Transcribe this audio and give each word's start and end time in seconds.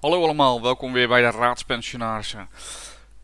Hallo 0.00 0.22
allemaal, 0.22 0.62
welkom 0.62 0.92
weer 0.92 1.08
bij 1.08 1.20
de 1.20 1.30
Raadspensionarissen. 1.30 2.48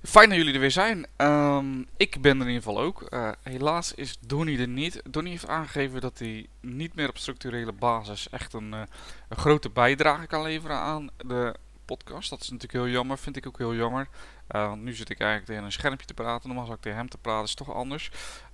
Fijn 0.02 0.28
dat 0.28 0.38
jullie 0.38 0.54
er 0.54 0.60
weer 0.60 0.70
zijn. 0.70 1.06
Ehm, 1.16 1.80
ik 1.96 2.20
ben 2.20 2.34
er 2.34 2.46
in 2.46 2.52
ieder 2.52 2.62
geval 2.62 2.80
ook. 2.80 3.02
Eh, 3.02 3.30
helaas 3.42 3.94
is 3.94 4.16
Donnie 4.20 4.58
er 4.58 4.68
niet. 4.68 5.02
Donnie 5.10 5.32
heeft 5.32 5.48
aangegeven 5.48 6.00
dat 6.00 6.18
hij 6.18 6.46
niet 6.60 6.94
meer 6.94 7.08
op 7.08 7.18
structurele 7.18 7.72
basis 7.72 8.28
echt 8.30 8.52
een, 8.52 8.74
eh, 8.74 8.80
een 9.28 9.36
grote 9.36 9.70
bijdrage 9.70 10.26
kan 10.26 10.42
leveren 10.42 10.76
aan 10.76 11.10
de 11.16 11.54
podcast. 11.84 12.30
Dat 12.30 12.40
is 12.40 12.50
natuurlijk 12.50 12.84
heel 12.84 12.92
jammer, 12.92 13.18
vind 13.18 13.36
ik 13.36 13.46
ook 13.46 13.58
heel 13.58 13.74
jammer. 13.74 14.08
Uh, 14.50 14.68
want 14.68 14.82
nu 14.82 14.94
zit 14.94 15.10
ik 15.10 15.20
eigenlijk 15.20 15.50
tegen 15.50 15.64
een 15.64 15.72
schermpje 15.72 16.06
te 16.06 16.14
praten. 16.14 16.46
Normaal 16.46 16.64
zou 16.64 16.76
ik 16.76 16.82
tegen 16.82 16.98
hem 16.98 17.08
te 17.08 17.18
praten, 17.18 17.44
is 17.44 17.54
toch 17.54 17.74
anders. 17.74 18.10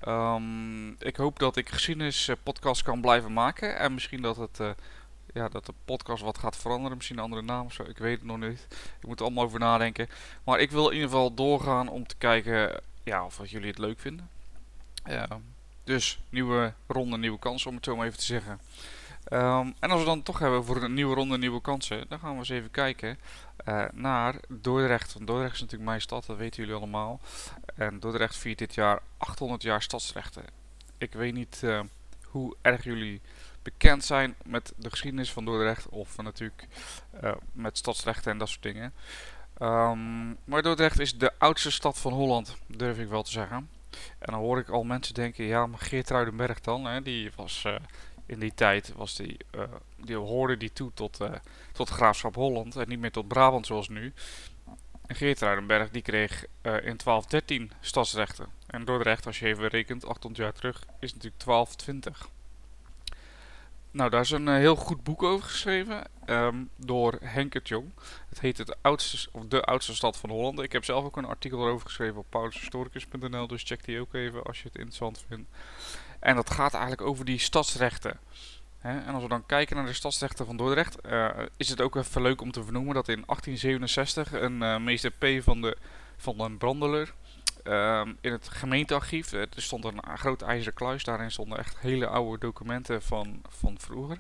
Um, 0.09 0.97
ik 0.99 1.17
hoop 1.17 1.39
dat 1.39 1.57
ik 1.57 1.69
geschiedenis 1.69 2.31
podcast 2.43 2.83
kan 2.83 3.01
blijven 3.01 3.33
maken. 3.33 3.79
En 3.79 3.95
misschien 3.95 4.23
dat 4.23 4.37
het 4.37 4.61
ja, 5.33 5.49
dat 5.49 5.67
de 5.67 5.75
podcast 5.85 6.23
wat 6.23 6.39
gaat 6.39 6.57
veranderen. 6.57 6.97
Misschien 6.97 7.19
een 7.19 7.25
andere 7.25 7.43
naam 7.43 7.71
zo. 7.71 7.83
Ik 7.83 7.99
weet 7.99 8.19
het 8.19 8.27
nog 8.27 8.39
niet. 8.39 8.67
Ik 9.01 9.07
moet 9.07 9.19
er 9.19 9.25
allemaal 9.25 9.45
over 9.45 9.59
nadenken. 9.59 10.09
Maar 10.45 10.61
ik 10.61 10.71
wil 10.71 10.89
in 10.89 10.95
ieder 10.95 11.09
geval 11.09 11.35
doorgaan 11.35 11.89
om 11.89 12.07
te 12.07 12.17
kijken 12.19 12.81
ja, 13.03 13.25
of 13.25 13.47
jullie 13.47 13.69
het 13.69 13.79
leuk 13.79 14.01
vinden. 14.01 14.29
Dus 15.85 16.21
nieuwe 16.29 16.73
ronde, 16.87 17.19
nieuwe 17.19 17.39
kansen 17.39 17.69
om 17.71 17.77
het 17.77 17.85
zo 17.85 17.97
maar 17.97 18.07
even 18.07 18.19
te 18.19 18.25
zeggen. 18.25 18.61
Um, 19.33 19.75
en 19.79 19.91
als 19.91 20.01
we 20.01 20.07
dan 20.07 20.23
toch 20.23 20.39
hebben 20.39 20.65
voor 20.65 20.83
een 20.83 20.95
nieuwe 20.95 21.15
ronde, 21.15 21.39
nieuwe 21.39 21.61
kansen, 21.61 22.05
dan 22.09 22.19
gaan 22.19 22.33
we 22.33 22.39
eens 22.39 22.49
even 22.49 22.71
kijken 22.71 23.19
uh, 23.69 23.85
naar 23.93 24.35
Dordrecht. 24.49 25.13
Want 25.13 25.27
Dordrecht 25.27 25.55
is 25.55 25.61
natuurlijk 25.61 25.89
mijn 25.89 26.01
stad, 26.01 26.27
dat 26.27 26.37
weten 26.37 26.63
jullie 26.63 26.79
allemaal. 26.79 27.21
En 27.75 28.01
Dordrecht 28.01 28.37
viert 28.37 28.59
dit 28.59 28.75
jaar 28.75 29.03
800 29.17 29.63
jaar 29.63 29.83
stadsrechten. 29.83 30.45
Ik 30.99 31.13
weet 31.13 31.35
niet 31.35 31.61
uh, 31.65 31.81
hoe 32.25 32.57
erg 32.61 32.85
jullie 32.85 33.21
bekend 33.63 34.05
zijn 34.05 34.35
met 34.45 34.73
de 34.77 34.91
geschiedenis 34.91 35.33
van 35.33 35.45
Dordrecht. 35.45 35.89
Of 35.89 36.17
natuurlijk 36.17 36.67
uh, 37.23 37.33
met 37.53 37.79
stadsrechten 37.79 38.33
en 38.33 38.39
dat 38.39 38.49
soort 38.49 38.63
dingen. 38.63 38.93
Um, 39.59 40.37
maar 40.45 40.63
Dordrecht 40.63 41.01
is 41.01 41.19
de 41.19 41.33
oudste 41.39 41.71
stad 41.71 41.99
van 41.99 42.13
Holland, 42.13 42.57
durf 42.67 42.99
ik 42.99 43.09
wel 43.09 43.23
te 43.23 43.31
zeggen. 43.31 43.69
En 44.19 44.33
dan 44.33 44.41
hoor 44.41 44.59
ik 44.59 44.69
al 44.69 44.85
mensen 44.85 45.15
denken, 45.15 45.45
ja, 45.45 45.67
maar 45.67 45.79
Geertruidenberg 45.79 46.61
dan, 46.61 46.85
hè, 46.85 47.03
die 47.03 47.31
was 47.37 47.65
uh, 47.67 47.75
in 48.27 48.39
die 48.39 48.55
tijd, 48.55 48.93
was 48.97 49.17
die, 49.17 49.37
uh, 49.57 49.63
die 49.97 50.17
hoorde 50.17 50.57
die 50.57 50.73
toe 50.73 50.91
tot, 50.95 51.19
tot 51.73 51.89
Graafschap 51.89 52.35
Holland 52.35 52.77
en 52.77 52.89
niet 52.89 52.99
meer 52.99 53.13
tot 53.13 53.29
Brabant 53.29 53.67
zoals 53.67 53.89
nu. 53.89 54.13
En 55.07 55.17
Geertruidenberg 55.17 55.91
die 55.91 56.03
kreeg 56.03 56.45
in 56.63 56.71
1213 56.73 57.71
stadsrechten. 57.81 58.47
En 58.67 58.85
Dordrecht, 58.85 59.27
als 59.27 59.39
je 59.39 59.47
even 59.47 59.69
rekent, 59.69 60.07
800 60.07 60.43
jaar 60.43 60.53
terug, 60.53 60.85
is 61.01 61.15
natuurlijk 61.15 61.45
1220. 61.45 62.29
Nou, 63.93 64.11
daar 64.11 64.21
is 64.21 64.31
een 64.31 64.47
uh, 64.47 64.55
heel 64.55 64.77
goed 64.77 65.03
boek 65.03 65.23
over 65.23 65.49
geschreven 65.49 66.05
um, 66.27 66.71
door 66.77 67.19
Henk 67.23 67.53
het 67.53 67.69
Jong. 67.69 67.93
Het 68.29 68.41
heet 68.41 68.59
het 68.59 68.77
oudste, 68.83 69.29
of 69.33 69.47
de 69.47 69.63
oudste 69.63 69.95
stad 69.95 70.17
van 70.17 70.31
Holland. 70.31 70.61
Ik 70.61 70.73
heb 70.73 70.85
zelf 70.85 71.05
ook 71.05 71.17
een 71.17 71.25
artikel 71.25 71.67
erover 71.67 71.87
geschreven 71.87 72.19
op 72.19 72.27
paulushistoricus.nl, 72.29 73.47
dus 73.47 73.63
check 73.63 73.85
die 73.85 74.01
ook 74.01 74.15
even 74.15 74.43
als 74.43 74.59
je 74.59 74.65
het 74.65 74.77
interessant 74.77 75.25
vindt. 75.29 75.51
En 76.21 76.35
dat 76.35 76.51
gaat 76.51 76.73
eigenlijk 76.73 77.03
over 77.03 77.25
die 77.25 77.39
stadsrechten. 77.39 78.19
En 78.81 79.15
als 79.15 79.23
we 79.23 79.29
dan 79.29 79.47
kijken 79.47 79.77
naar 79.77 79.87
de 79.87 79.93
stadsrechten 79.93 80.47
van 80.47 80.57
Dordrecht, 80.57 80.97
uh, 81.07 81.29
is 81.57 81.69
het 81.69 81.81
ook 81.81 81.97
even 81.97 82.23
leuk 82.23 82.41
om 82.41 82.53
te 82.53 82.65
vernoemen 82.65 82.95
dat 82.95 83.09
in 83.09 83.23
1867 83.27 84.33
een 84.33 84.63
uh, 84.63 84.79
meester 84.79 85.11
P 85.11 85.43
van 85.43 85.61
de 85.61 85.77
van 86.17 86.41
een 86.41 86.59
brandeler 86.59 87.15
Um, 87.65 88.19
in 88.21 88.33
het 88.33 88.49
gemeentearchief 88.49 89.33
er 89.33 89.49
stond 89.57 89.85
een 89.85 90.19
groot 90.19 90.43
ijzeren 90.43 90.75
kluis. 90.75 91.05
Daarin 91.05 91.31
stonden 91.31 91.59
echt 91.59 91.79
hele 91.79 92.07
oude 92.07 92.39
documenten 92.39 93.03
van, 93.03 93.43
van 93.49 93.79
vroeger. 93.79 94.19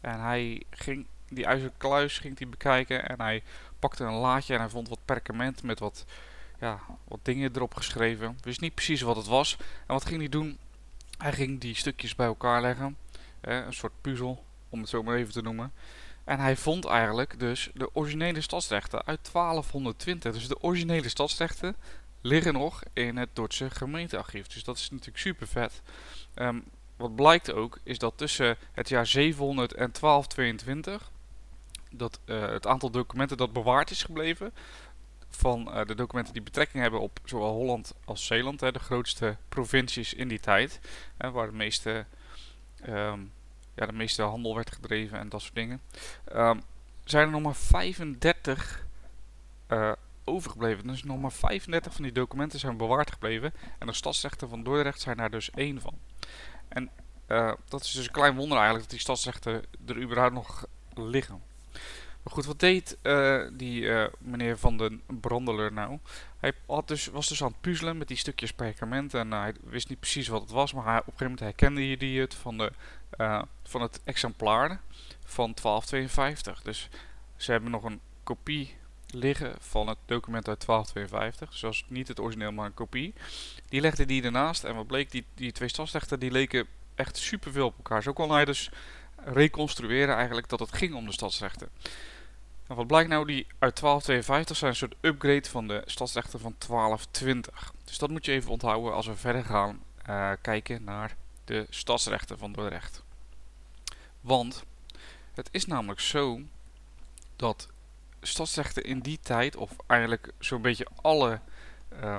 En 0.00 0.20
hij 0.20 0.62
ging 0.70 1.06
die 1.28 1.44
ijzeren 1.44 1.72
kluis 1.76 2.18
ging 2.18 2.38
hij 2.38 2.48
bekijken 2.48 3.08
en 3.08 3.20
hij 3.20 3.42
pakte 3.78 4.04
een 4.04 4.12
laadje 4.12 4.54
en 4.54 4.60
hij 4.60 4.68
vond 4.68 4.88
wat 4.88 5.04
perkament 5.04 5.62
met 5.62 5.78
wat, 5.78 6.04
ja, 6.60 6.80
wat 7.04 7.18
dingen 7.22 7.50
erop 7.54 7.74
geschreven. 7.74 8.38
Wist 8.40 8.60
niet 8.60 8.74
precies 8.74 9.00
wat 9.00 9.16
het 9.16 9.26
was. 9.26 9.56
En 9.60 9.94
wat 9.94 10.04
ging 10.04 10.20
hij 10.20 10.28
doen? 10.28 10.58
Hij 11.18 11.32
ging 11.32 11.60
die 11.60 11.74
stukjes 11.74 12.14
bij 12.14 12.26
elkaar 12.26 12.60
leggen. 12.60 12.96
Eh, 13.40 13.56
een 13.56 13.74
soort 13.74 13.92
puzzel, 14.00 14.44
om 14.68 14.80
het 14.80 14.88
zo 14.88 15.02
maar 15.02 15.16
even 15.16 15.32
te 15.32 15.42
noemen. 15.42 15.72
En 16.24 16.38
hij 16.38 16.56
vond 16.56 16.86
eigenlijk 16.86 17.38
dus 17.38 17.70
de 17.74 17.94
originele 17.94 18.40
stadsrechten 18.40 19.04
uit 19.04 19.32
1220. 19.32 20.32
Dus 20.32 20.48
de 20.48 20.62
originele 20.62 21.08
stadsrechten 21.08 21.76
liggen 22.22 22.52
nog 22.52 22.82
in 22.92 23.16
het 23.16 23.28
Dordtse 23.32 23.70
gemeentearchief. 23.70 24.46
Dus 24.46 24.64
dat 24.64 24.76
is 24.76 24.90
natuurlijk 24.90 25.18
super 25.18 25.46
vet. 25.46 25.82
Um, 26.34 26.64
wat 26.96 27.14
blijkt 27.14 27.52
ook 27.52 27.78
is 27.82 27.98
dat 27.98 28.12
tussen 28.16 28.56
het 28.72 28.88
jaar 28.88 29.06
700 29.06 29.72
en 29.72 29.92
1222 30.00 31.10
dat 31.90 32.20
uh, 32.24 32.48
het 32.48 32.66
aantal 32.66 32.90
documenten 32.90 33.36
dat 33.36 33.52
bewaard 33.52 33.90
is 33.90 34.02
gebleven 34.02 34.52
van 35.28 35.68
uh, 35.68 35.84
de 35.84 35.94
documenten 35.94 36.32
die 36.32 36.42
betrekking 36.42 36.82
hebben 36.82 37.00
op 37.00 37.18
zowel 37.24 37.52
Holland 37.52 37.94
als 38.04 38.26
Zeeland, 38.26 38.60
hè, 38.60 38.72
de 38.72 38.78
grootste 38.78 39.36
provincies 39.48 40.14
in 40.14 40.28
die 40.28 40.40
tijd, 40.40 40.80
waar 41.16 41.46
de 41.46 41.56
meeste, 41.56 42.06
um, 42.88 43.32
ja, 43.74 43.86
de 43.86 43.92
meeste 43.92 44.22
handel 44.22 44.54
werd 44.54 44.72
gedreven 44.72 45.18
en 45.18 45.28
dat 45.28 45.42
soort 45.42 45.54
dingen, 45.54 45.80
um, 46.34 46.62
zijn 47.04 47.24
er 47.24 47.30
nog 47.30 47.42
maar 47.42 47.54
35 47.54 48.86
uh, 49.68 49.92
overgebleven. 50.24 50.86
Dus 50.86 51.04
nog 51.04 51.20
maar 51.20 51.32
35 51.32 51.92
van 51.92 52.02
die 52.02 52.12
documenten 52.12 52.58
zijn 52.58 52.76
bewaard 52.76 53.10
gebleven. 53.10 53.52
En 53.78 53.86
de 53.86 53.92
stadsrechten 53.92 54.48
van 54.48 54.62
Dordrecht 54.62 55.00
zijn 55.00 55.16
daar 55.16 55.30
dus 55.30 55.50
één 55.50 55.80
van. 55.80 55.98
En 56.68 56.90
uh, 57.28 57.52
dat 57.68 57.84
is 57.84 57.92
dus 57.92 58.06
een 58.06 58.12
klein 58.12 58.36
wonder 58.36 58.56
eigenlijk 58.56 58.82
dat 58.82 58.90
die 58.90 59.00
stadsrechten 59.00 59.64
er 59.86 60.02
überhaupt 60.02 60.34
nog 60.34 60.66
liggen. 60.94 61.42
Maar 62.22 62.32
goed, 62.32 62.44
wat 62.44 62.60
deed 62.60 62.98
uh, 63.02 63.46
die 63.52 63.80
uh, 63.80 64.04
meneer 64.18 64.58
Van 64.58 64.76
den 64.76 65.02
Brandeler 65.20 65.72
nou? 65.72 65.98
Hij 66.38 66.52
had 66.66 66.88
dus, 66.88 67.06
was 67.06 67.28
dus 67.28 67.42
aan 67.42 67.50
het 67.50 67.60
puzzelen 67.60 67.98
met 67.98 68.08
die 68.08 68.16
stukjes 68.16 68.52
perkament 68.52 69.14
en 69.14 69.32
hij 69.32 69.54
wist 69.62 69.88
niet 69.88 70.00
precies 70.00 70.28
wat 70.28 70.40
het 70.40 70.50
was, 70.50 70.72
maar 70.72 70.82
op 70.82 70.88
een 70.88 71.02
gegeven 71.02 71.24
moment 71.24 71.40
herkende 71.40 71.96
hij 71.96 72.08
het 72.08 72.34
van, 72.34 72.58
de, 72.58 72.72
van 73.62 73.82
het 73.82 74.00
exemplaar 74.04 74.80
van 75.24 75.54
1252. 75.62 76.62
Dus 76.62 76.88
ze 77.36 77.50
hebben 77.50 77.70
nog 77.70 77.84
een 77.84 78.00
kopie 78.22 78.76
liggen 79.14 79.54
van 79.58 79.86
het 79.88 79.98
document 80.06 80.48
uit 80.48 80.66
1252. 80.66 81.58
Zoals 81.58 81.84
niet 81.88 82.08
het 82.08 82.20
origineel, 82.20 82.52
maar 82.52 82.66
een 82.66 82.74
kopie. 82.74 83.14
Die 83.68 83.80
legde 83.80 84.06
die 84.06 84.22
ernaast 84.22 84.64
en 84.64 84.74
wat 84.74 84.86
bleek, 84.86 85.10
die, 85.10 85.24
die 85.34 85.52
twee 85.52 85.68
stadsrechten 85.68 86.20
die 86.20 86.30
leken 86.30 86.66
echt 86.94 87.16
superveel 87.16 87.66
op 87.66 87.76
elkaar. 87.76 88.02
Zo 88.02 88.12
kon 88.12 88.30
hij 88.30 88.44
dus 88.44 88.70
reconstrueren 89.24 90.14
eigenlijk 90.14 90.48
dat 90.48 90.60
het 90.60 90.72
ging 90.72 90.94
om 90.94 91.06
de 91.06 91.12
stadsrechten. 91.12 91.68
En 92.66 92.76
wat 92.76 92.86
blijkt 92.86 93.08
nou, 93.08 93.26
die 93.26 93.46
uit 93.58 93.80
1252 93.80 94.56
zijn 94.56 94.70
een 94.70 94.76
soort 94.76 94.94
upgrade 95.00 95.48
van 95.48 95.68
de 95.68 95.82
stadsrechten 95.86 96.40
van 96.40 96.54
1220. 96.58 97.72
Dus 97.84 97.98
dat 97.98 98.10
moet 98.10 98.24
je 98.24 98.32
even 98.32 98.50
onthouden 98.50 98.94
als 98.94 99.06
we 99.06 99.16
verder 99.16 99.44
gaan 99.44 99.82
uh, 100.08 100.32
kijken 100.40 100.84
naar 100.84 101.16
de 101.44 101.66
stadsrechten 101.70 102.38
van 102.38 102.52
Dordrecht. 102.52 103.02
Want 104.20 104.64
het 105.34 105.48
is 105.50 105.66
namelijk 105.66 106.00
zo 106.00 106.40
dat 107.36 107.68
stadsrechten 108.22 108.82
in 108.82 109.00
die 109.00 109.18
tijd, 109.20 109.56
of 109.56 109.70
eigenlijk 109.86 110.32
zo'n 110.38 110.62
beetje 110.62 110.86
alle 111.02 111.40
uh, 112.02 112.18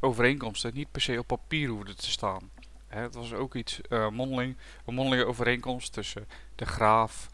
overeenkomsten, 0.00 0.74
niet 0.74 0.90
per 0.90 1.00
se 1.00 1.18
op 1.18 1.26
papier 1.26 1.68
hoefden 1.68 1.96
te 1.96 2.10
staan. 2.10 2.50
Hè, 2.86 3.00
het 3.00 3.14
was 3.14 3.32
ook 3.32 3.54
iets 3.54 3.80
uh, 3.88 4.08
mondeling, 4.08 4.56
een 4.86 4.94
mondelinge 4.94 5.26
overeenkomst 5.26 5.92
tussen 5.92 6.28
de 6.54 6.66
graaf 6.66 7.28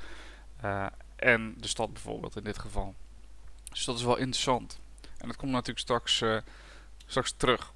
uh, 0.65 0.87
en 1.17 1.55
de 1.59 1.69
stad 1.69 1.93
bijvoorbeeld 1.93 2.37
in 2.37 2.45
dit 2.45 2.59
geval. 2.59 2.95
Dus 3.71 3.85
dat 3.85 3.97
is 3.97 4.05
wel 4.05 4.17
interessant. 4.17 4.81
En 5.19 5.29
dat 5.29 5.37
komt 5.37 5.53
natuurlijk 5.53 5.79
straks, 5.79 6.21
uh, 6.21 6.39
straks 7.07 7.35
terug. 7.37 7.73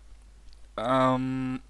Um, 0.74 1.60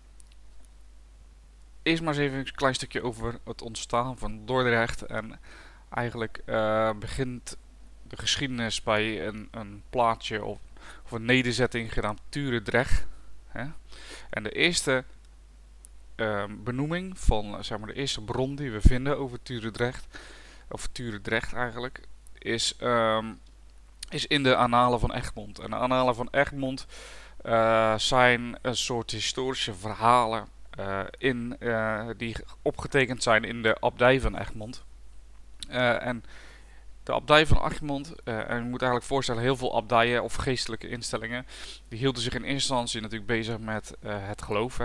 eerst 1.83 2.03
maar 2.03 2.15
eens 2.15 2.23
even 2.23 2.39
een 2.39 2.55
klein 2.55 2.75
stukje 2.75 3.03
over 3.03 3.39
het 3.45 3.63
ontstaan 3.63 4.19
van 4.19 4.47
Dordrecht. 4.47 5.03
En 5.03 5.41
eigenlijk 5.91 6.43
begint 6.99 7.57
de 8.09 8.17
geschiedenis 8.17 8.83
bij 8.83 9.27
een, 9.27 9.49
een 9.51 9.83
plaatje 9.91 10.45
of, 10.45 10.59
of 11.05 11.13
een 11.13 11.25
nederzetting 11.25 11.93
genaamd 11.93 12.21
Turendrecht. 12.29 13.07
Hè? 13.49 13.65
En 14.31 14.43
de 14.43 14.51
eerste 14.51 15.05
uh, 16.17 16.45
benoeming 16.65 17.19
van 17.19 17.65
zeg 17.65 17.79
maar, 17.79 17.89
de 17.89 17.95
eerste 17.95 18.21
bron 18.21 18.57
die 18.57 18.71
we 18.71 18.81
vinden 18.81 19.19
over 19.19 19.43
Turendrecht, 19.43 20.07
of 20.69 20.89
Turendrecht 20.93 21.53
eigenlijk, 21.53 22.01
is, 22.39 22.75
um, 22.83 23.41
is 24.09 24.27
in 24.27 24.43
de 24.43 24.57
Annalen 24.57 25.01
van 25.01 25.13
Egmond. 25.13 25.59
En 25.59 25.71
de 25.71 25.77
Annalen 25.77 26.15
van 26.15 26.29
Egmond 26.31 26.87
uh, 27.45 27.99
zijn 27.99 28.59
een 28.63 28.77
soort 28.77 29.11
historische 29.11 29.75
verhalen 29.75 30.49
uh, 30.79 31.01
in, 31.19 31.57
uh, 31.61 32.09
die 32.17 32.37
opgetekend 32.63 33.23
zijn 33.23 33.45
in 33.45 33.63
de 33.63 33.81
abdij 33.81 34.21
van 34.21 34.39
Egmond. 34.39 34.85
en 35.69 36.25
de 37.05 37.13
abdij 37.13 37.47
van 37.47 37.65
Egmond, 37.65 38.15
uh, 38.25 38.51
en 38.51 38.57
je 38.57 38.69
moet 38.69 38.81
eigenlijk 38.81 39.05
voorstellen, 39.05 39.43
heel 39.43 39.57
veel 39.57 39.77
abdijen 39.77 40.23
of 40.23 40.35
geestelijke 40.35 40.89
instellingen, 40.89 41.47
die 41.89 41.99
hielden 41.99 42.23
zich 42.23 42.35
in 42.35 42.43
eerste 42.43 42.55
instantie 42.55 43.01
natuurlijk 43.01 43.31
bezig 43.31 43.59
met 43.59 43.97
uh, 44.03 44.17
het 44.27 44.43
geloof. 44.43 44.79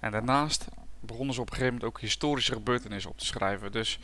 En 0.00 0.10
daarnaast 0.10 0.68
begonnen 1.00 1.34
ze 1.34 1.40
op 1.40 1.46
een 1.46 1.52
gegeven 1.52 1.74
moment 1.74 1.92
ook 1.92 2.00
historische 2.00 2.52
gebeurtenissen 2.52 3.10
op 3.10 3.18
te 3.18 3.26
schrijven. 3.26 3.72
Dus 3.72 3.98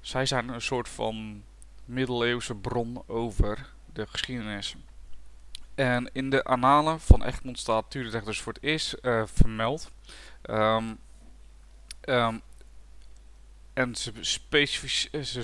zij 0.00 0.26
zijn 0.26 0.48
een 0.48 0.60
soort 0.60 0.88
van 0.88 1.42
middeleeuwse 1.84 2.54
bron 2.54 3.02
over 3.06 3.72
de 3.92 4.06
geschiedenis. 4.06 4.76
En 5.74 6.10
in 6.12 6.30
de 6.30 6.44
annalen 6.44 7.00
van 7.00 7.24
Egmond 7.24 7.58
staat 7.58 7.90
Tuurdrecht 7.90 8.26
dus 8.26 8.40
voor 8.40 8.52
het 8.52 8.62
eerst 8.62 8.96
uh, 9.02 9.22
vermeld. 9.26 9.90
Um, 10.50 10.98
en 13.72 13.94
ze, 13.94 14.12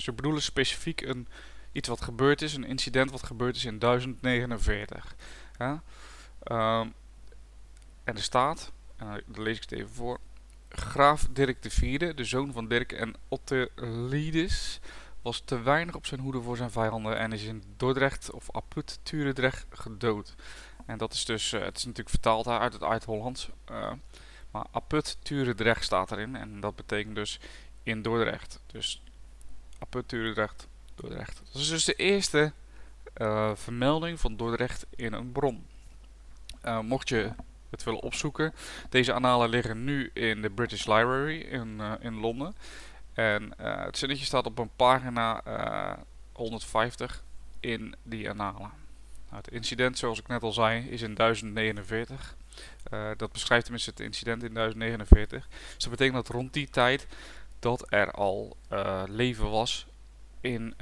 ze, 0.01 0.13
bedoelen 0.13 0.43
specifiek 0.43 1.01
een, 1.01 1.29
iets 1.73 1.89
wat 1.89 2.01
gebeurd 2.01 2.43
is, 2.43 2.55
een 2.55 2.65
incident 2.65 3.11
wat 3.11 3.23
gebeurd 3.23 3.57
is 3.57 3.65
in 3.65 3.79
1049. 3.79 5.15
Ja? 5.59 5.83
Um, 6.81 6.95
en 8.05 8.17
er 8.17 8.23
staat, 8.23 8.73
en 8.97 9.23
dan 9.27 9.43
lees 9.43 9.57
ik 9.57 9.63
het 9.63 9.73
even 9.73 9.91
voor. 9.91 10.21
Graaf 10.69 11.27
Dirk 11.31 11.65
IV, 11.65 12.15
de 12.15 12.25
zoon 12.25 12.53
van 12.53 12.69
Dirk 12.69 12.93
en 12.93 13.15
Ottelides, 13.29 14.81
was 15.23 15.43
te 15.45 15.61
weinig 15.61 15.95
op 15.95 16.07
zijn 16.07 16.21
hoede 16.21 16.41
voor 16.41 16.57
zijn 16.57 16.71
vijanden 16.71 17.19
en 17.19 17.33
is 17.33 17.43
in 17.43 17.63
Dordrecht 17.77 18.31
of 18.31 18.53
Aput 18.53 18.99
Turendrecht 19.03 19.67
gedood. 19.71 20.35
En 20.87 20.99
dat 20.99 21.13
is 21.13 21.25
dus, 21.25 21.53
uh, 21.53 21.61
het 21.61 21.77
is 21.77 21.83
natuurlijk 21.85 22.11
vertaald 22.11 22.47
uit 22.47 22.73
het 22.73 22.83
Uit-Hollands. 22.83 23.49
Uh, 23.71 23.93
maar 24.51 24.67
Aput 24.71 25.17
Turendrecht 25.23 25.85
staat 25.85 26.13
erin 26.13 26.37
en 26.37 26.61
dat 26.61 26.77
betekent 26.77 27.15
dus 27.15 27.41
in 27.89 28.03
Dordrecht. 28.03 28.61
Dus 28.67 29.03
Aput 29.79 30.09
Turendrecht, 30.09 30.69
Dordrecht. 30.95 31.41
Dat 31.53 31.63
is 31.63 31.69
dus 31.69 31.85
de 31.85 31.95
eerste 31.95 32.53
uh, 33.17 33.51
vermelding 33.55 34.21
van 34.21 34.37
Dordrecht 34.37 34.87
in 34.97 35.13
een 35.13 35.33
bron. 35.33 35.67
mocht 36.83 37.09
je 37.09 37.31
het 37.71 37.85
willen 37.85 38.01
opzoeken. 38.01 38.55
Deze 38.89 39.13
annalen 39.13 39.49
liggen 39.49 39.85
nu 39.85 40.11
in 40.15 40.43
de 40.43 40.51
British 40.51 40.87
Library 40.87 41.41
in, 41.41 41.77
uh, 41.81 41.93
in 42.01 42.15
Londen. 42.15 42.55
En 43.15 43.53
het 43.59 43.99
zinnetje 43.99 44.25
staat 44.25 44.47
op 44.47 44.59
een 44.59 44.71
pagina 44.77 45.47
uh, 45.47 45.55
eh, 45.55 45.99
150 46.33 47.25
in 47.61 47.95
die 48.03 48.31
annalen. 48.31 48.71
Nou, 49.31 49.43
het 49.43 49.49
incident, 49.49 49.99
zoals 49.99 50.19
ik 50.19 50.29
net 50.29 50.43
al 50.43 50.53
zei, 50.53 50.89
is 50.89 51.03
in 51.03 51.15
1049. 51.15 52.37
dat 53.17 53.33
beschrijft 53.33 53.65
tenminste 53.65 53.91
het 53.91 54.01
incident 54.01 54.43
in 54.43 54.55
1049. 54.55 55.49
Dus 55.49 55.83
dat 55.83 55.91
betekent 55.91 56.17
dat 56.17 56.29
rond 56.29 56.53
die 56.53 56.69
tijd 56.69 57.07
dat 57.59 57.93
er 57.93 58.11
al 58.11 58.57
leven 59.07 59.51
was 59.51 59.87
in 60.41 60.75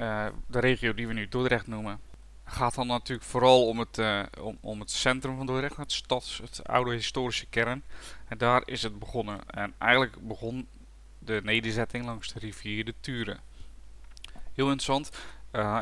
de 0.47 0.59
regio 0.59 0.93
die 0.93 1.07
we 1.07 1.13
nu 1.13 1.27
Dordrecht 1.27 1.67
noemen 1.67 1.99
gaat 2.47 2.75
dan 2.75 2.87
natuurlijk 2.87 3.27
vooral 3.27 3.67
om 3.67 3.79
het, 3.79 3.97
uh, 3.97 4.23
om, 4.41 4.57
om 4.61 4.79
het 4.79 4.91
centrum 4.91 5.37
van 5.37 5.45
Dordrecht, 5.45 5.77
het 5.77 5.91
stad, 5.91 6.39
het 6.41 6.67
oude 6.67 6.93
historische 6.93 7.45
kern. 7.45 7.83
En 8.27 8.37
daar 8.37 8.61
is 8.65 8.83
het 8.83 8.99
begonnen. 8.99 9.49
En 9.49 9.73
eigenlijk 9.77 10.27
begon 10.27 10.67
de 11.19 11.41
nederzetting 11.43 12.05
langs 12.05 12.33
de 12.33 12.39
rivier 12.39 12.85
de 12.85 12.93
Turen. 12.99 13.39
Heel 14.53 14.71
interessant. 14.71 15.11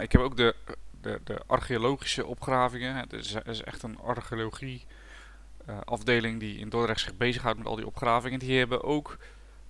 Ik 0.02 0.12
heb 0.12 0.22
ook 0.22 0.38
de, 0.38 0.56
de, 1.02 1.22
de 1.24 1.42
archeologische 1.48 2.26
opgravingen. 2.26 2.96
Het 2.96 3.14
is, 3.14 3.62
echt 3.64 3.84
een 3.84 4.00
archeologie 4.00 4.86
afdeling 5.84 6.40
die 6.40 6.60
in 6.60 6.70
Dordrecht 6.70 7.00
zich 7.00 7.18
bezighoudt 7.18 7.58
met 7.58 7.68
al 7.68 7.76
die 7.76 7.86
opgravingen. 7.86 8.40
Die 8.40 8.58
hebben 8.58 8.84
ook 8.84 9.18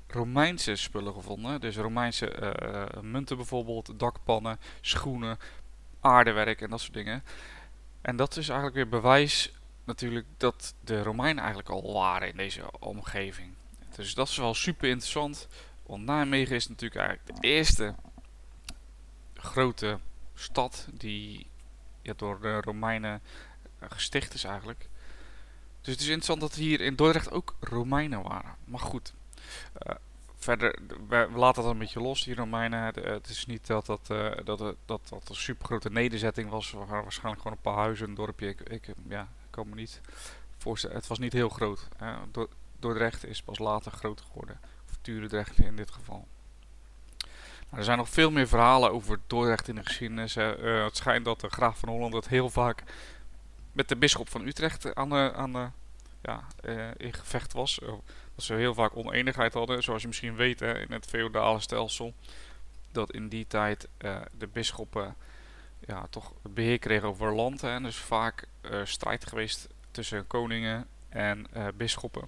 Romeinse 0.07 0.75
spullen 0.75 1.13
gevonden. 1.13 1.61
Dus 1.61 1.77
Romeinse 1.77 2.55
munten 3.01 3.37
bijvoorbeeld, 3.37 3.99
dakpannen, 3.99 4.59
schoenen, 4.81 5.37
aardewerk 6.01 6.61
en 6.61 6.69
dat 6.69 6.81
soort 6.81 6.93
dingen. 6.93 7.23
En 8.01 8.15
dat 8.15 8.37
is 8.37 8.49
eigenlijk 8.49 8.75
weer 8.75 9.01
bewijs 9.01 9.53
natuurlijk 9.83 10.25
dat 10.37 10.75
de 10.83 11.03
Romeinen 11.03 11.43
eigenlijk 11.43 11.69
al 11.69 11.93
waren 11.93 12.27
in 12.27 12.37
deze 12.37 12.79
omgeving. 12.79 13.53
Dus 13.95 14.13
dat 14.13 14.27
is 14.27 14.37
wel 14.37 14.53
super 14.53 14.89
interessant. 14.89 15.47
Want 15.85 16.05
Nijmegen 16.05 16.55
is 16.55 16.67
natuurlijk 16.67 17.01
eigenlijk 17.01 17.41
de 17.41 17.47
eerste 17.47 17.95
grote 19.33 19.99
stad 20.33 20.87
die 20.93 21.47
ja, 22.01 22.13
door 22.15 22.41
de 22.41 22.61
Romeinen 22.61 23.21
eh, 23.79 23.89
gesticht 23.91 24.33
is 24.33 24.43
eigenlijk. 24.43 24.89
Dus 25.81 25.93
het 25.93 26.01
is 26.01 26.07
interessant 26.07 26.41
dat 26.41 26.55
hier 26.55 26.81
in 26.81 26.95
Dordrecht 26.95 27.31
ook 27.31 27.55
Romeinen 27.59 28.23
waren. 28.23 28.55
Maar 28.65 28.79
goed, 28.79 29.13
verder, 30.45 30.79
we, 31.07 31.29
laten 31.35 31.63
dat 31.63 31.71
een 31.71 31.77
beetje 31.77 32.01
los, 32.01 32.23
die 32.23 32.35
Romeinen. 32.35 32.83
Het, 32.83 32.95
het 32.95 33.27
is 33.27 33.45
niet 33.45 33.67
dat 33.67 33.85
dat, 33.85 34.09
uh, 34.11 34.31
dat, 34.43 34.57
dat, 34.57 34.75
dat, 34.85 35.23
een 35.29 35.35
super 35.35 35.65
grote 35.65 35.91
nederzetting 35.91 36.49
was. 36.49 36.71
We 36.71 36.77
waren 36.77 37.03
waarschijnlijk 37.03 37.41
gewoon 37.41 37.57
een 37.57 37.71
paar 37.71 37.83
huizen, 37.83 38.07
een 38.07 38.15
dorpje. 38.15 38.47
Ik, 38.47 38.59
ik, 38.59 38.87
ja, 39.07 39.27
kan 39.49 39.69
me 39.69 39.75
niet 39.75 40.01
voorstellen. 40.57 40.95
Het 40.95 41.07
was 41.07 41.19
niet 41.19 41.33
heel 41.33 41.49
groot. 41.49 41.87
Dordrecht 42.79 43.25
is 43.25 43.41
pas 43.41 43.59
later 43.59 43.91
groter 43.91 44.25
geworden. 44.25 44.59
Of 44.89 44.97
Turendrecht 45.01 45.57
in 45.57 45.75
dit 45.75 45.91
geval. 45.91 46.27
Nou, 47.19 47.77
er 47.77 47.83
zijn 47.83 47.97
nog 47.97 48.09
veel 48.09 48.31
meer 48.31 48.47
verhalen 48.47 48.91
over 48.91 49.19
Dordrecht 49.27 49.67
in 49.67 49.75
de 49.75 49.83
geschiedenis. 49.83 50.35
Het 50.35 50.97
schijnt 50.97 51.25
dat 51.25 51.39
de 51.39 51.49
graaf 51.49 51.79
van 51.79 51.89
Holland 51.89 52.13
het 52.13 52.27
heel 52.27 52.49
vaak 52.49 52.83
met 53.71 53.89
de 53.89 53.95
bisschop 53.95 54.29
van 54.29 54.47
Utrecht 54.47 54.95
aan 54.95 55.09
de, 55.09 55.33
aan 55.35 55.51
de, 55.51 55.67
ja, 56.21 56.43
in 56.97 57.13
gevecht 57.13 57.53
was 57.53 57.79
dat 58.35 58.45
ze 58.45 58.53
heel 58.53 58.73
vaak 58.73 58.95
oneenigheid 58.95 59.53
hadden. 59.53 59.83
Zoals 59.83 60.01
je 60.01 60.07
misschien 60.07 60.35
weet 60.35 60.59
hè, 60.59 60.79
in 60.79 60.91
het 60.91 61.05
feodale 61.05 61.59
stelsel. 61.59 62.13
Dat 62.91 63.11
in 63.11 63.27
die 63.27 63.47
tijd 63.47 63.87
uh, 64.01 64.21
de 64.37 64.47
bisschoppen 64.47 65.15
ja, 65.79 66.07
toch 66.09 66.33
beheer 66.41 66.79
kregen 66.79 67.07
over 67.07 67.35
land. 67.35 67.63
En 67.63 67.83
dus 67.83 67.97
vaak 67.97 68.47
uh, 68.61 68.81
strijd 68.83 69.25
geweest 69.25 69.67
tussen 69.91 70.27
koningen 70.27 70.87
en 71.09 71.47
uh, 71.55 71.67
bisschoppen. 71.75 72.27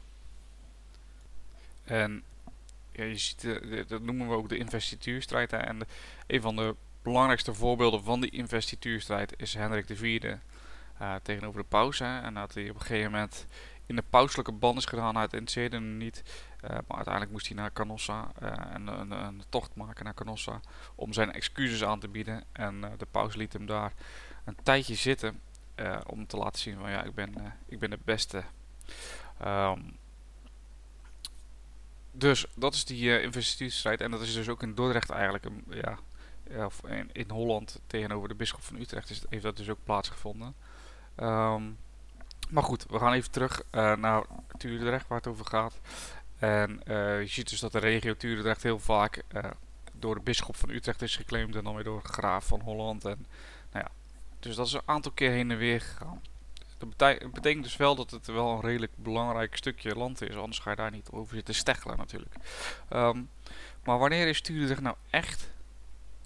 En 1.83 2.23
ja, 2.91 3.03
je 3.03 3.17
ziet, 3.17 3.59
dat 3.87 4.01
noemen 4.01 4.27
we 4.27 4.35
ook 4.35 4.49
de 4.49 4.57
investituurstrijd. 4.57 5.51
Hè, 5.51 5.57
en 5.57 5.79
een 6.27 6.41
van 6.41 6.55
de 6.55 6.75
belangrijkste 7.01 7.53
voorbeelden 7.53 8.03
van 8.03 8.21
die 8.21 8.31
investituurstrijd 8.31 9.33
is 9.37 9.53
Hendrik 9.53 9.89
IV 9.89 10.35
tegenover 11.23 11.61
de 11.61 11.67
paus. 11.67 11.99
En 11.99 12.33
dat 12.33 12.53
hij 12.53 12.69
op 12.69 12.75
een 12.75 12.81
gegeven 12.81 13.11
moment 13.11 13.47
in 13.87 13.95
de 13.95 14.03
pauselijke 14.09 14.51
band 14.51 14.77
is 14.77 14.85
gedaan. 14.85 15.17
Uit 15.17 15.33
interesseerde 15.33 15.79
niet. 15.79 16.23
Uh, 16.63 16.69
maar 16.69 16.95
uiteindelijk 16.95 17.31
moest 17.31 17.47
hij 17.47 17.55
naar 17.55 17.73
Canossa 17.73 18.31
uh, 18.43 18.49
en 18.73 18.87
een, 18.87 19.11
een, 19.11 19.43
tocht 19.49 19.75
maken 19.75 20.03
naar 20.03 20.13
Canossa 20.13 20.59
om 20.95 21.13
zijn 21.13 21.31
excuses 21.31 21.83
aan 21.83 21.99
te 21.99 22.07
bieden. 22.07 22.43
En 22.51 22.81
de 22.97 23.07
paus 23.11 23.35
liet 23.35 23.53
hem 23.53 23.65
daar 23.65 23.93
een 24.45 24.57
tijdje 24.63 24.95
zitten 24.95 25.41
om 26.05 26.27
te 26.27 26.37
laten 26.37 26.59
zien 26.59 26.77
van 26.77 26.89
ja, 26.89 27.03
ik 27.03 27.13
ben, 27.13 27.53
ik 27.65 27.79
ben 27.79 27.89
de 27.89 27.99
beste. 28.03 28.43
Um, 29.45 29.97
dus 32.11 32.45
dat 32.55 32.73
is 32.73 32.85
die 32.85 33.21
investitiestrijd 33.21 34.01
en 34.01 34.11
dat 34.11 34.21
is 34.21 34.33
dus 34.33 34.49
ook 34.49 34.63
in 34.63 34.75
Dordrecht 34.75 35.09
eigenlijk, 35.09 35.45
een, 35.45 35.63
ja, 35.69 35.99
of 36.65 36.83
in, 36.87 37.09
in, 37.11 37.29
Holland 37.29 37.79
tegenover 37.87 38.27
de 38.27 38.35
bisschop 38.35 38.61
van 38.61 38.79
Utrecht 38.79 39.09
is, 39.09 39.23
heeft 39.29 39.43
dat 39.43 39.57
dus 39.57 39.69
ook 39.69 39.83
plaatsgevonden. 39.83 40.55
Um, 41.19 41.77
maar 42.49 42.63
goed, 42.63 42.85
we 42.89 42.99
gaan 42.99 43.13
even 43.13 43.31
terug 43.31 43.63
uh, 43.71 43.95
naar 43.95 44.23
Tuurdrecht, 44.57 45.07
waar 45.07 45.17
het 45.17 45.27
over 45.27 45.45
gaat. 45.45 45.79
En 46.37 46.81
uh, 46.87 47.21
je 47.21 47.27
ziet 47.27 47.49
dus 47.49 47.59
dat 47.59 47.71
de 47.71 47.79
regio 47.79 48.15
Tuurdrecht 48.15 48.63
heel 48.63 48.79
vaak 48.79 49.23
uh, 49.35 49.43
door 49.93 50.15
de 50.15 50.21
bisschop 50.21 50.55
van 50.55 50.69
Utrecht 50.69 51.01
is 51.01 51.15
geclaimd 51.15 51.55
en 51.55 51.63
dan 51.63 51.75
weer 51.75 51.83
door 51.83 52.01
de 52.01 52.07
graaf 52.07 52.45
van 52.45 52.61
Holland. 52.61 53.05
En, 53.05 53.25
nou 53.71 53.85
ja, 53.85 53.91
dus 54.39 54.55
dat 54.55 54.67
is 54.67 54.73
een 54.73 54.81
aantal 54.85 55.11
keer 55.11 55.31
heen 55.31 55.51
en 55.51 55.57
weer 55.57 55.81
gegaan. 55.81 56.21
Dat 56.77 57.33
betekent, 57.33 57.63
dus 57.63 57.77
wel 57.77 57.95
dat 57.95 58.11
het 58.11 58.27
wel 58.27 58.51
een 58.51 58.61
redelijk 58.61 58.91
belangrijk 58.95 59.55
stukje 59.55 59.95
land 59.95 60.21
is, 60.21 60.35
anders 60.35 60.59
ga 60.59 60.69
je 60.69 60.75
daar 60.75 60.91
niet 60.91 61.09
over 61.11 61.35
zitten 61.35 61.55
steggelen 61.55 61.97
natuurlijk. 61.97 62.35
Um, 62.89 63.29
maar 63.83 63.97
wanneer 63.97 64.27
is 64.27 64.41
Tuurdrecht 64.41 64.81
nou 64.81 64.95
echt, 65.09 65.49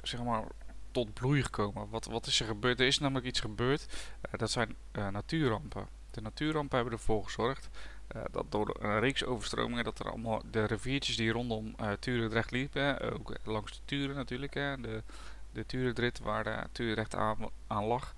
zeg 0.02 0.24
maar, 0.24 0.44
tot 0.92 1.14
bloei 1.14 1.44
gekomen? 1.44 1.90
Wat, 1.90 2.06
wat 2.06 2.26
is 2.26 2.40
er 2.40 2.46
gebeurd? 2.46 2.80
Er 2.80 2.88
is 2.88 3.00
namelijk 3.00 3.26
iets 3.26 3.40
gebeurd, 3.40 3.86
dat 4.32 4.52
zijn 4.52 4.76
natuurrampen. 5.12 5.88
De 6.12 6.22
natuurrampen 6.22 6.76
hebben 6.76 6.94
ervoor 6.94 7.24
gezorgd 7.24 7.70
uh, 8.16 8.22
dat 8.32 8.46
door 8.50 8.78
een 8.80 9.00
reeks 9.00 9.26
overstromingen 9.26 9.84
dat 9.84 10.00
er 10.00 10.10
allemaal 10.10 10.42
de 10.52 10.66
riviertjes 10.66 11.16
die 11.16 11.32
rondom 11.32 11.76
uh, 11.82 11.92
Turendrecht 11.92 12.52
liepen, 12.52 13.14
ook 13.14 13.36
langs 13.44 13.72
de 13.72 13.80
Turen 13.86 14.16
natuurlijk, 14.16 14.54
hè, 14.54 14.82
de, 14.82 15.04
de 15.52 15.66
Turendrit 15.66 16.20
waar 16.20 16.44
de 16.44 16.58
Turendrecht 16.72 17.16
aan, 17.16 17.38
aan 17.68 17.86
lag, 17.86 18.14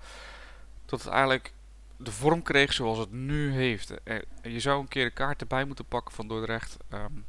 dat 0.86 1.02
het 1.02 1.12
eigenlijk 1.12 1.52
de 1.96 2.12
vorm 2.12 2.42
kreeg 2.42 2.72
zoals 2.72 2.98
het 2.98 3.12
nu 3.12 3.52
heeft. 3.52 3.92
Uh, 4.04 4.18
je 4.42 4.60
zou 4.60 4.80
een 4.80 4.88
keer 4.88 5.04
een 5.04 5.12
kaart 5.12 5.40
erbij 5.40 5.64
moeten 5.64 5.84
pakken 5.84 6.14
van 6.14 6.28
Dordrecht. 6.28 6.76
Um, 6.92 7.24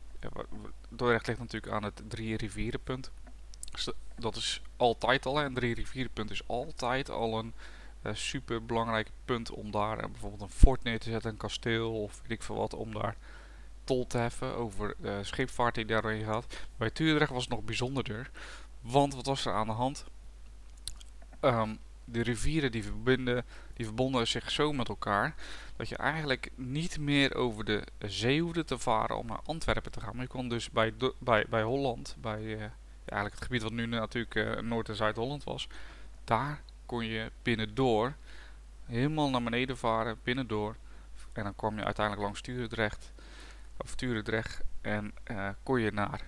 Dordrecht 0.90 1.28
ligt 1.28 1.40
natuurlijk 1.40 1.74
aan 1.74 1.84
het 1.84 2.02
drie 2.08 2.38
rivierenpunt. 2.38 3.12
Dus 3.72 3.90
dat 4.16 4.36
is 4.36 4.62
altijd 4.78 5.26
al, 5.26 5.40
en 5.40 5.54
drie 5.54 5.74
rivierenpunt 5.74 6.32
is 6.32 6.48
altijd 6.48 7.10
al 7.10 7.40
een 7.40 7.54
super 8.14 8.66
belangrijk 8.66 9.10
punt 9.26 9.52
om 9.52 9.72
daar 9.72 9.98
uh, 9.98 10.06
bijvoorbeeld 10.12 10.42
een 10.42 10.50
fort 10.50 10.84
neer 10.84 11.00
te 11.00 11.10
zetten, 11.10 11.32
een 11.32 11.38
kasteel 11.38 12.02
of 12.02 12.22
weet 12.22 12.32
ik 12.32 12.44
veel 12.44 12.56
wat, 12.56 12.74
om 12.74 12.94
daar 12.94 13.16
tol 13.84 14.08
te 14.08 14.18
heffen 14.18 14.56
over 14.56 14.96
de 14.98 15.20
scheepvaart 15.24 15.76
die 15.76 15.86
daarin 15.86 16.24
gaat. 16.24 16.46
Bij 16.78 16.90
Tuurdrecht 16.90 17.32
was 17.32 17.44
het 17.44 17.54
nog 17.54 17.64
bijzonderder, 17.64 18.32
want 18.82 19.16
wat 19.16 19.26
was 19.26 19.46
er 19.46 19.54
aan 19.54 19.68
de 19.68 19.74
hand? 19.74 20.06
Um, 21.42 21.80
de 22.06 22.24
rivieren 22.24 22.72
die, 22.72 22.84
verbinden, 22.84 23.46
die 23.74 23.86
verbonden 23.86 24.28
zich 24.28 24.52
zo 24.52 24.74
met 24.74 24.90
elkaar 24.90 25.36
dat 25.76 25.90
je 25.90 25.98
eigenlijk 25.98 26.52
niet 26.56 27.00
meer 27.00 27.36
over 27.36 27.66
de 27.66 27.84
zee 28.00 28.42
hoefde 28.42 28.66
te 28.66 28.78
varen 28.78 29.18
om 29.18 29.28
naar 29.28 29.42
Antwerpen 29.46 29.92
te 29.92 30.00
gaan. 30.00 30.14
Maar 30.14 30.24
je 30.24 30.30
kon 30.30 30.50
dus 30.50 30.70
bij, 30.70 30.94
bij, 31.18 31.46
bij 31.50 31.62
Holland, 31.62 32.16
bij 32.20 32.42
ja, 32.42 32.58
eigenlijk 33.06 33.34
het 33.34 33.44
gebied 33.44 33.62
wat 33.62 33.72
nu 33.72 33.86
natuurlijk 33.86 34.62
Noord- 34.62 34.90
en 34.90 34.96
Zuid-Holland 34.96 35.44
was, 35.44 35.68
daar 36.24 36.62
kon 36.86 37.06
je 37.06 37.32
binnendoor 37.42 38.14
helemaal 38.86 39.30
naar 39.30 39.44
beneden 39.44 39.78
varen, 39.78 40.20
binnendoor. 40.24 40.76
En 41.34 41.44
dan 41.44 41.56
kwam 41.56 41.78
je 41.78 41.84
uiteindelijk 41.84 42.26
langs 42.26 42.42
Turendrecht, 42.42 43.12
of 43.78 43.96
Turendrecht 43.96 44.62
en 44.82 45.14
uh, 45.32 45.50
kon 45.64 45.82
je 45.82 45.92
naar 45.92 46.22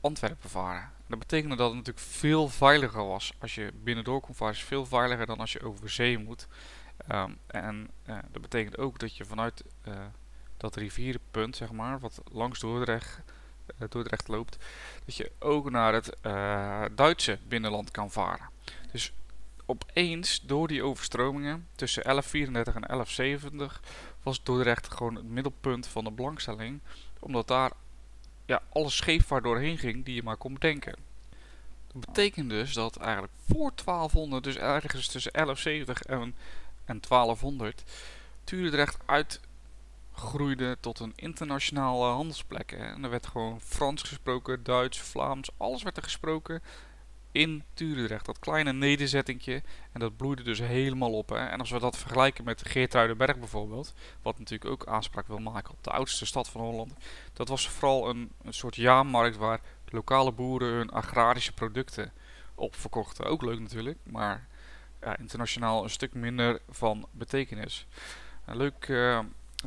Antwerpen 0.00 0.50
varen. 0.50 0.90
Dat 1.06 1.18
betekende 1.18 1.56
dat 1.56 1.66
het 1.66 1.76
natuurlijk 1.76 2.06
veel 2.06 2.48
veiliger 2.48 3.06
was. 3.06 3.32
Als 3.38 3.54
je 3.54 3.72
binnendoor 3.82 4.20
kon 4.20 4.34
varen, 4.34 4.54
is 4.54 4.62
veel 4.62 4.86
veiliger 4.86 5.26
dan 5.26 5.38
als 5.38 5.52
je 5.52 5.62
over 5.62 5.90
zee 5.90 6.18
moet. 6.18 6.46
Um, 7.12 7.38
en 7.46 7.90
uh, 8.06 8.18
dat 8.30 8.42
betekent 8.42 8.78
ook 8.78 8.98
dat 8.98 9.16
je 9.16 9.24
vanuit 9.24 9.64
uh, 9.88 9.94
dat 10.56 10.76
rivierenpunt, 10.76 11.56
zeg 11.56 11.72
maar, 11.72 11.98
wat 11.98 12.22
langs 12.32 12.60
Dordrecht, 12.60 13.20
uh, 13.78 14.06
loopt, 14.26 14.56
dat 15.04 15.16
je 15.16 15.32
ook 15.38 15.70
naar 15.70 15.92
het 15.92 16.16
Duitse 16.96 17.38
binnenland 17.48 17.90
kan 17.90 18.10
varen. 18.10 18.48
Dus 18.92 19.12
opeens, 19.66 20.40
door 20.46 20.68
die 20.68 20.82
overstromingen 20.82 21.68
tussen 21.74 22.02
1134 22.02 22.74
en 22.74 22.80
1170, 22.80 23.80
was 24.22 24.42
Dordrecht 24.42 24.94
gewoon 24.94 25.14
het 25.14 25.24
middelpunt 25.24 25.86
van 25.86 26.04
de 26.04 26.10
belangstelling. 26.10 26.80
Omdat 27.18 27.48
daar 27.48 27.72
ja, 28.46 28.62
alle 28.72 28.90
scheepvaart 28.90 29.42
doorheen 29.42 29.78
ging 29.78 30.04
die 30.04 30.14
je 30.14 30.22
maar 30.22 30.36
kon 30.36 30.52
bedenken. 30.52 30.94
Dat 31.92 32.06
betekent 32.06 32.50
dus 32.50 32.72
dat 32.72 32.96
eigenlijk 32.96 33.32
voor 33.46 33.72
1200, 33.84 34.44
dus 34.44 34.56
ergens 34.56 35.06
tussen 35.06 35.32
1170 35.32 36.02
en, 36.02 36.34
en 36.84 37.00
1200, 37.08 37.82
Utrecht 38.50 38.98
uitgroeide 39.06 40.76
tot 40.80 40.98
een 40.98 41.12
internationale 41.16 42.04
handelsplek. 42.04 42.72
En 42.72 43.04
er 43.04 43.10
werd 43.10 43.26
gewoon 43.26 43.60
Frans 43.60 44.02
gesproken, 44.02 44.62
Duits, 44.62 44.98
Vlaams, 45.00 45.50
alles 45.56 45.82
werd 45.82 45.96
er 45.96 46.02
gesproken 46.02 46.62
in 47.32 47.64
Turendrecht. 47.74 48.26
Dat 48.26 48.38
kleine 48.38 48.72
nederzettingje. 48.72 49.62
En 49.92 50.00
dat 50.00 50.16
bloeide 50.16 50.42
dus 50.42 50.58
helemaal 50.58 51.12
op. 51.12 51.28
Hè. 51.28 51.36
En 51.36 51.58
als 51.58 51.70
we 51.70 51.78
dat 51.78 51.96
vergelijken 51.96 52.44
met 52.44 52.68
Geertruidenberg 52.68 53.38
bijvoorbeeld. 53.38 53.94
Wat 54.22 54.38
natuurlijk 54.38 54.70
ook 54.70 54.86
aanspraak 54.86 55.26
wil 55.26 55.38
maken 55.38 55.72
op 55.72 55.84
de 55.84 55.90
oudste 55.90 56.26
stad 56.26 56.48
van 56.48 56.60
Holland. 56.60 56.92
Dat 57.32 57.48
was 57.48 57.68
vooral 57.68 58.08
een, 58.08 58.32
een 58.42 58.54
soort 58.54 58.76
jaarmarkt 58.76 59.36
waar 59.36 59.60
lokale 59.88 60.32
boeren 60.32 60.72
hun 60.72 60.90
agrarische 60.90 61.52
producten 61.52 62.12
op 62.54 62.76
verkochten. 62.76 63.24
Ook 63.24 63.42
leuk 63.42 63.60
natuurlijk. 63.60 63.98
Maar 64.02 64.46
ja, 65.00 65.16
internationaal 65.16 65.82
een 65.82 65.90
stuk 65.90 66.14
minder 66.14 66.60
van 66.68 67.06
betekenis. 67.10 67.86
Een 68.44 68.56
leuk 68.56 68.88
uh, 68.88 69.18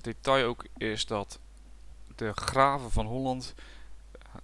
detail 0.02 0.48
ook 0.48 0.66
is 0.78 1.06
dat 1.06 1.40
de 2.16 2.32
graven 2.34 2.92
van 2.92 3.06
Holland 3.06 3.54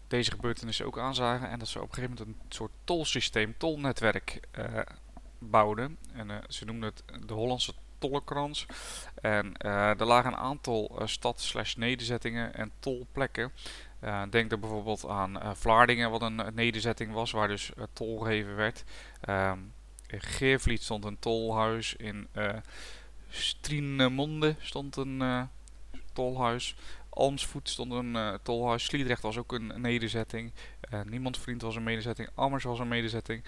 deze 0.08 0.32
gebeurtenissen 0.32 0.86
ook 0.86 1.00
aanzagen. 1.00 1.50
En 1.50 1.60
dat 1.60 1.68
ze 1.68 1.82
op 1.82 1.88
een 1.88 1.94
gegeven 1.94 2.18
moment 2.18 2.38
een 2.38 2.56
soort 2.56 2.72
tolsysteem, 2.84 3.58
tolnetwerk 3.58 4.40
uh, 4.58 4.66
bouwden. 5.40 5.98
En 6.14 6.30
uh, 6.30 6.36
ze 6.48 6.66
noemden 6.66 6.90
het 6.90 7.28
de 7.28 7.34
Hollandse 7.34 7.74
tollenkrans. 7.98 8.66
En 9.22 9.54
uh, 9.66 10.00
er 10.00 10.06
lagen 10.06 10.32
een 10.32 10.38
aantal 10.38 11.02
stad-nederzettingen 11.06 12.54
en 12.54 12.72
tolplekken. 12.80 13.52
Denk 14.30 14.52
er 14.52 14.60
bijvoorbeeld 14.60 15.08
aan 15.08 15.56
Vlaardingen, 15.56 16.12
wat 16.12 16.22
een 16.22 16.42
nederzetting 16.54 17.14
was, 17.14 17.32
waar 17.32 17.48
dus 17.48 17.72
tol 17.94 18.20
gegeven 18.20 18.56
werd. 18.56 18.84
Um, 19.30 19.74
in 20.08 20.22
Geervliet 20.22 20.84
stond 20.84 21.06
een 21.06 21.20
tolhuis. 21.20 21.96
In 21.96 22.28
Strienemonde 23.30 24.56
stond 24.60 24.96
een 24.96 25.50
tolhuis. 26.14 26.76
Almsvoet 27.14 27.70
stond 27.70 27.92
een 27.92 28.16
uh, 28.16 28.34
tolhuis. 28.42 28.84
Sliedrecht 28.84 29.22
was 29.22 29.38
ook 29.38 29.52
een 29.52 29.82
nederzetting. 29.82 30.52
Uh, 30.94 31.02
Niemand 31.02 31.38
Vriend 31.38 31.62
was 31.62 31.76
een 31.76 31.84
nederzetting. 31.84 32.30
Ammers 32.36 32.64
was 32.64 32.80
een 32.80 32.88
nederzetting. 32.88 33.44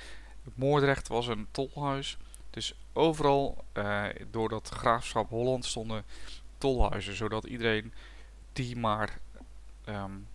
Moordrecht 0.53 1.07
was 1.07 1.27
een 1.27 1.47
tolhuis. 1.51 2.17
Dus 2.49 2.75
overal 2.93 3.63
uh, 3.73 4.05
door 4.31 4.49
dat 4.49 4.69
graafschap 4.69 5.29
Holland 5.29 5.65
stonden 5.65 6.03
tolhuizen. 6.57 7.15
Zodat 7.15 7.45
iedereen 7.45 7.93
die 8.53 8.75
maar 8.75 9.19
um, 9.89 10.27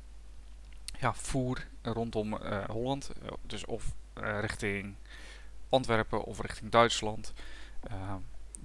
ja, 1.01 1.15
voer 1.15 1.67
rondom 1.83 2.39
Holland. 2.67 3.11
dus 3.47 3.67
of 3.67 3.95
richting 4.41 4.95
Antwerpen 5.69 6.25
of 6.25 6.41
richting 6.41 6.71
Duitsland. 6.71 7.33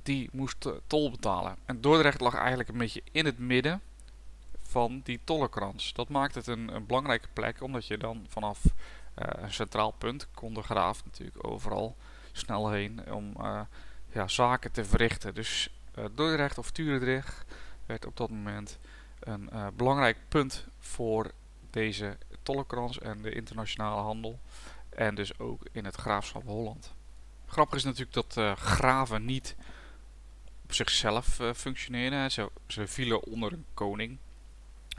die 0.03 0.29
moest 0.31 0.69
tol 0.87 1.11
betalen. 1.11 1.57
En 1.65 1.81
Dordrecht 1.81 2.21
lag 2.21 2.35
eigenlijk 2.35 2.69
een 2.69 2.77
beetje 2.77 3.03
in 3.11 3.25
het 3.25 3.37
midden 3.37 3.81
van 4.73 5.01
die 5.03 5.19
tollenkrans. 5.23 5.93
Dat 5.93 6.09
maakt 6.09 6.35
het 6.35 6.47
een, 6.47 6.75
een 6.75 6.85
belangrijke 6.85 7.27
plek, 7.33 7.61
omdat 7.61 7.87
je 7.87 7.97
dan 7.97 8.25
vanaf 8.27 8.63
uh, 8.65 8.73
een 9.15 9.53
centraal 9.53 9.91
punt 9.91 10.27
kon 10.31 10.53
de 10.53 10.61
graaf 10.61 11.05
natuurlijk 11.05 11.47
overal 11.47 11.95
snel 12.31 12.69
heen 12.69 13.13
om 13.13 13.33
uh, 13.39 13.61
ja, 14.11 14.27
zaken 14.27 14.71
te 14.71 14.85
verrichten. 14.85 15.33
Dus 15.33 15.69
uh, 15.99 16.05
Dordrecht 16.15 16.57
of 16.57 16.71
Turendrecht 16.71 17.45
werd 17.85 18.05
op 18.05 18.17
dat 18.17 18.29
moment 18.29 18.79
een 19.19 19.49
belangrijk 19.75 20.17
punt 20.27 20.67
voor 20.79 21.31
deze 21.69 22.17
tollenkrans 22.43 22.99
en 22.99 23.21
de 23.21 23.31
internationale 23.31 24.01
handel. 24.01 24.39
En 24.89 25.15
dus 25.15 25.39
ook 25.39 25.61
in 25.71 25.85
het 25.85 25.95
graafschap 25.95 26.43
Holland. 26.43 26.93
Grappig 27.45 27.77
is 27.77 27.83
natuurlijk 27.83 28.13
dat 28.13 28.57
graven 28.59 29.25
niet 29.25 29.55
op 30.63 30.73
zichzelf 30.73 31.39
functioneren. 31.55 32.31
Ze, 32.31 32.51
ze 32.67 32.87
vielen 32.87 33.23
onder 33.23 33.53
een 33.53 33.65
koning. 33.73 34.17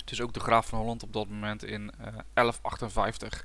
Dus 0.04 0.20
ook 0.20 0.32
de 0.32 0.40
graaf 0.40 0.66
van 0.66 0.78
Holland 0.78 1.02
op 1.02 1.12
dat 1.12 1.28
moment 1.28 1.64
in 1.64 1.82
uh, 1.82 2.06
1158 2.34 3.44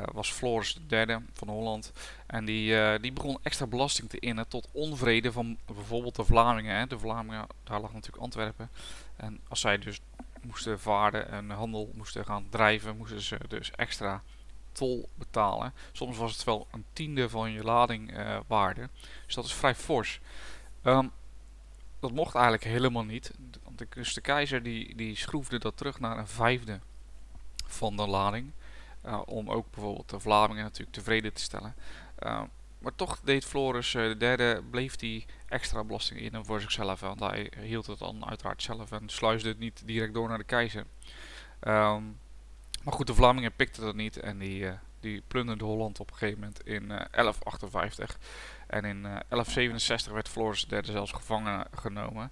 uh, 0.00 0.06
was 0.12 0.32
Floris 0.32 0.78
III 0.90 1.18
van 1.32 1.48
Holland. 1.48 1.92
En 2.26 2.44
die, 2.44 2.72
uh, 2.72 2.94
die 3.00 3.12
begon 3.12 3.38
extra 3.42 3.66
belasting 3.66 4.08
te 4.08 4.18
innen 4.18 4.48
tot 4.48 4.68
onvrede 4.72 5.32
van 5.32 5.58
bijvoorbeeld 5.66 6.16
de 6.16 6.24
Vlamingen. 6.24 6.76
Hè. 6.76 6.86
De 6.86 6.98
Vlamingen, 6.98 7.46
daar 7.64 7.80
lag 7.80 7.92
natuurlijk 7.92 8.22
Antwerpen. 8.22 8.70
En 9.16 9.40
als 9.48 9.60
zij 9.60 9.78
dus 9.78 10.00
moesten 10.42 10.80
vaarden 10.80 11.30
en 11.30 11.50
handel 11.50 11.90
moesten 11.94 12.24
gaan 12.24 12.46
drijven, 12.50 12.96
moesten 12.96 13.20
ze 13.20 13.38
dus 13.48 13.70
extra 13.70 14.22
tol 14.72 15.08
betalen. 15.14 15.72
Soms 15.92 16.16
was 16.16 16.32
het 16.32 16.44
wel 16.44 16.66
een 16.70 16.84
tiende 16.92 17.28
van 17.28 17.52
je 17.52 17.62
ladingwaarde. 17.62 18.80
Uh, 18.80 18.86
dus 19.26 19.34
dat 19.34 19.44
is 19.44 19.52
vrij 19.52 19.74
fors. 19.74 20.20
Um, 20.82 21.12
dat 22.00 22.12
mocht 22.12 22.34
eigenlijk 22.34 22.64
helemaal 22.64 23.04
niet. 23.04 23.32
De, 23.78 23.86
dus 23.90 24.14
de 24.14 24.20
keizer 24.20 24.62
die, 24.62 24.96
die 24.96 25.16
schroefde 25.16 25.58
dat 25.58 25.76
terug 25.76 26.00
naar 26.00 26.18
een 26.18 26.26
vijfde 26.26 26.80
van 27.66 27.96
de 27.96 28.06
lading. 28.06 28.52
Uh, 29.06 29.20
om 29.24 29.50
ook 29.50 29.70
bijvoorbeeld 29.70 30.10
de 30.10 30.20
Vlamingen 30.20 30.62
natuurlijk 30.62 30.96
tevreden 30.96 31.32
te 31.32 31.42
stellen. 31.42 31.74
Uh, 32.22 32.42
maar 32.78 32.94
toch 32.94 33.20
deed 33.24 33.44
Floris 33.44 33.94
uh, 33.94 34.02
de 34.02 34.16
derde, 34.16 34.62
bleef 34.70 34.96
die 34.96 35.26
extra 35.48 35.84
belasting 35.84 36.20
in 36.20 36.44
voor 36.44 36.60
zichzelf. 36.60 37.00
Want 37.00 37.20
hij 37.20 37.52
hield 37.60 37.86
het 37.86 37.98
dan 37.98 38.26
uiteraard 38.26 38.62
zelf 38.62 38.92
en 38.92 39.08
sluisde 39.08 39.48
het 39.48 39.58
niet 39.58 39.82
direct 39.84 40.14
door 40.14 40.28
naar 40.28 40.38
de 40.38 40.44
keizer. 40.44 40.84
Um, 41.60 42.18
maar 42.82 42.94
goed, 42.94 43.06
de 43.06 43.14
Vlamingen 43.14 43.52
pikten 43.56 43.82
dat 43.82 43.94
niet 43.94 44.16
en 44.16 44.38
die, 44.38 44.70
die 45.00 45.22
plunderden 45.28 45.66
Holland 45.66 46.00
op 46.00 46.10
een 46.10 46.16
gegeven 46.16 46.40
moment 46.40 46.66
in 46.66 46.88
1158. 46.88 48.18
En 48.66 48.84
in 48.84 49.02
1167 49.02 50.12
werd 50.12 50.28
Floris 50.28 50.66
III 50.70 50.84
zelfs 50.84 51.12
gevangen 51.12 51.66
genomen. 51.74 52.30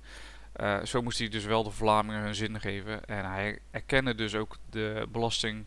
Uh, 0.60 0.84
zo 0.84 1.02
moest 1.02 1.18
hij 1.18 1.28
dus 1.28 1.44
wel 1.44 1.62
de 1.62 1.70
Vlamingen 1.70 2.20
hun 2.20 2.34
zin 2.34 2.60
geven. 2.60 3.04
En 3.04 3.30
hij 3.30 3.58
erkende 3.70 4.14
dus 4.14 4.34
ook 4.34 4.56
de 4.70 5.06
belastingvorm 5.08 5.66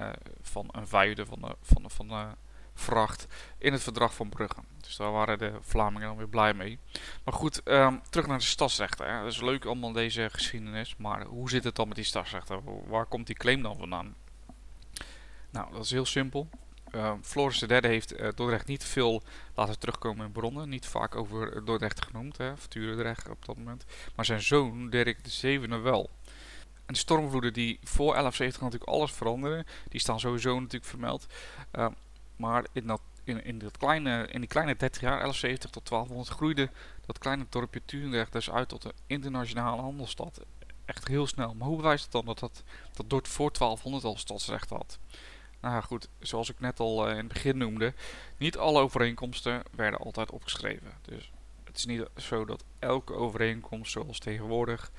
uh, 0.00 0.06
uh, 0.06 0.12
van 0.40 0.68
een 0.72 0.86
vijfde 0.86 1.26
van 1.26 1.40
de, 1.40 1.56
van, 1.62 1.82
de, 1.82 1.88
van 1.88 2.08
de 2.08 2.26
vracht 2.74 3.26
in 3.58 3.72
het 3.72 3.82
verdrag 3.82 4.14
van 4.14 4.28
Brugge. 4.28 4.60
Dus 4.80 4.96
daar 4.96 5.12
waren 5.12 5.38
de 5.38 5.52
Vlamingen 5.60 6.08
dan 6.08 6.16
weer 6.16 6.28
blij 6.28 6.54
mee. 6.54 6.78
Maar 7.24 7.34
goed, 7.34 7.60
um, 7.64 8.02
terug 8.10 8.26
naar 8.26 8.38
de 8.38 8.44
stadsrechten. 8.44 9.22
Dat 9.22 9.32
is 9.32 9.40
leuk 9.40 9.64
allemaal 9.64 9.92
deze 9.92 10.28
geschiedenis. 10.30 10.96
Maar 10.96 11.24
hoe 11.24 11.50
zit 11.50 11.64
het 11.64 11.76
dan 11.76 11.88
met 11.88 11.96
die 11.96 12.04
stadsrechten? 12.04 12.62
Waar 12.86 13.06
komt 13.06 13.26
die 13.26 13.36
claim 13.36 13.62
dan 13.62 13.76
vandaan? 13.76 14.14
Nou, 15.50 15.72
dat 15.72 15.84
is 15.84 15.90
heel 15.90 16.06
simpel. 16.06 16.48
Uh, 16.94 17.12
Floris 17.22 17.62
III 17.62 17.86
heeft 17.86 18.20
uh, 18.20 18.28
Dordrecht 18.34 18.66
niet 18.66 18.84
veel 18.84 19.22
laten 19.54 19.78
terugkomen 19.78 20.26
in 20.26 20.32
bronnen. 20.32 20.68
Niet 20.68 20.86
vaak 20.86 21.16
over 21.16 21.64
Dordrecht 21.64 22.04
genoemd, 22.04 22.36
hè, 22.36 22.52
Turendrecht 22.68 23.28
op 23.28 23.44
dat 23.44 23.56
moment. 23.56 23.84
Maar 24.14 24.24
zijn 24.24 24.42
zoon, 24.42 24.90
Dirk 24.90 25.18
VII, 25.22 25.66
wel. 25.68 26.10
En 26.86 26.94
de 26.94 27.00
stormvloeden 27.00 27.52
die 27.52 27.78
voor 27.82 28.12
1170 28.12 28.62
natuurlijk 28.62 28.90
alles 28.90 29.12
veranderen, 29.12 29.66
die 29.88 30.00
staan 30.00 30.20
sowieso 30.20 30.54
natuurlijk 30.54 30.90
vermeld. 30.90 31.26
Uh, 31.72 31.86
maar 32.36 32.66
in, 32.72 32.86
dat, 32.86 33.00
in, 33.24 33.44
in, 33.44 33.58
dat 33.58 33.76
kleine, 33.76 34.26
in 34.30 34.40
die 34.40 34.48
kleine 34.48 34.76
30 34.76 35.00
jaar, 35.00 35.10
1170 35.10 35.70
tot 35.70 35.88
1200, 35.88 36.36
groeide 36.36 36.70
dat 37.06 37.18
kleine 37.18 37.46
dorpje 37.48 37.82
Turendrecht 37.84 38.32
dus 38.32 38.50
uit 38.50 38.68
tot 38.68 38.84
een 38.84 38.92
internationale 39.06 39.82
handelsstad. 39.82 40.40
Echt 40.84 41.08
heel 41.08 41.26
snel. 41.26 41.54
Maar 41.54 41.68
hoe 41.68 41.76
bewijst 41.76 42.02
het 42.02 42.12
dan 42.12 42.24
dat 42.24 42.38
dat, 42.38 42.62
dat 43.06 43.28
voor 43.28 43.52
1200 43.52 44.04
al 44.04 44.16
stadsrecht 44.16 44.70
had? 44.70 44.98
Nou 45.60 45.82
goed, 45.82 46.08
zoals 46.18 46.50
ik 46.50 46.60
net 46.60 46.80
al 46.80 47.04
uh, 47.06 47.10
in 47.10 47.18
het 47.18 47.28
begin 47.28 47.58
noemde, 47.58 47.94
niet 48.36 48.56
alle 48.56 48.80
overeenkomsten 48.80 49.62
werden 49.70 50.00
altijd 50.00 50.30
opgeschreven. 50.30 50.92
Dus 51.02 51.32
het 51.64 51.76
is 51.76 51.84
niet 51.84 52.06
zo 52.16 52.44
dat 52.44 52.64
elke 52.78 53.12
overeenkomst 53.12 53.92
zoals 53.92 54.18
tegenwoordig 54.18 54.90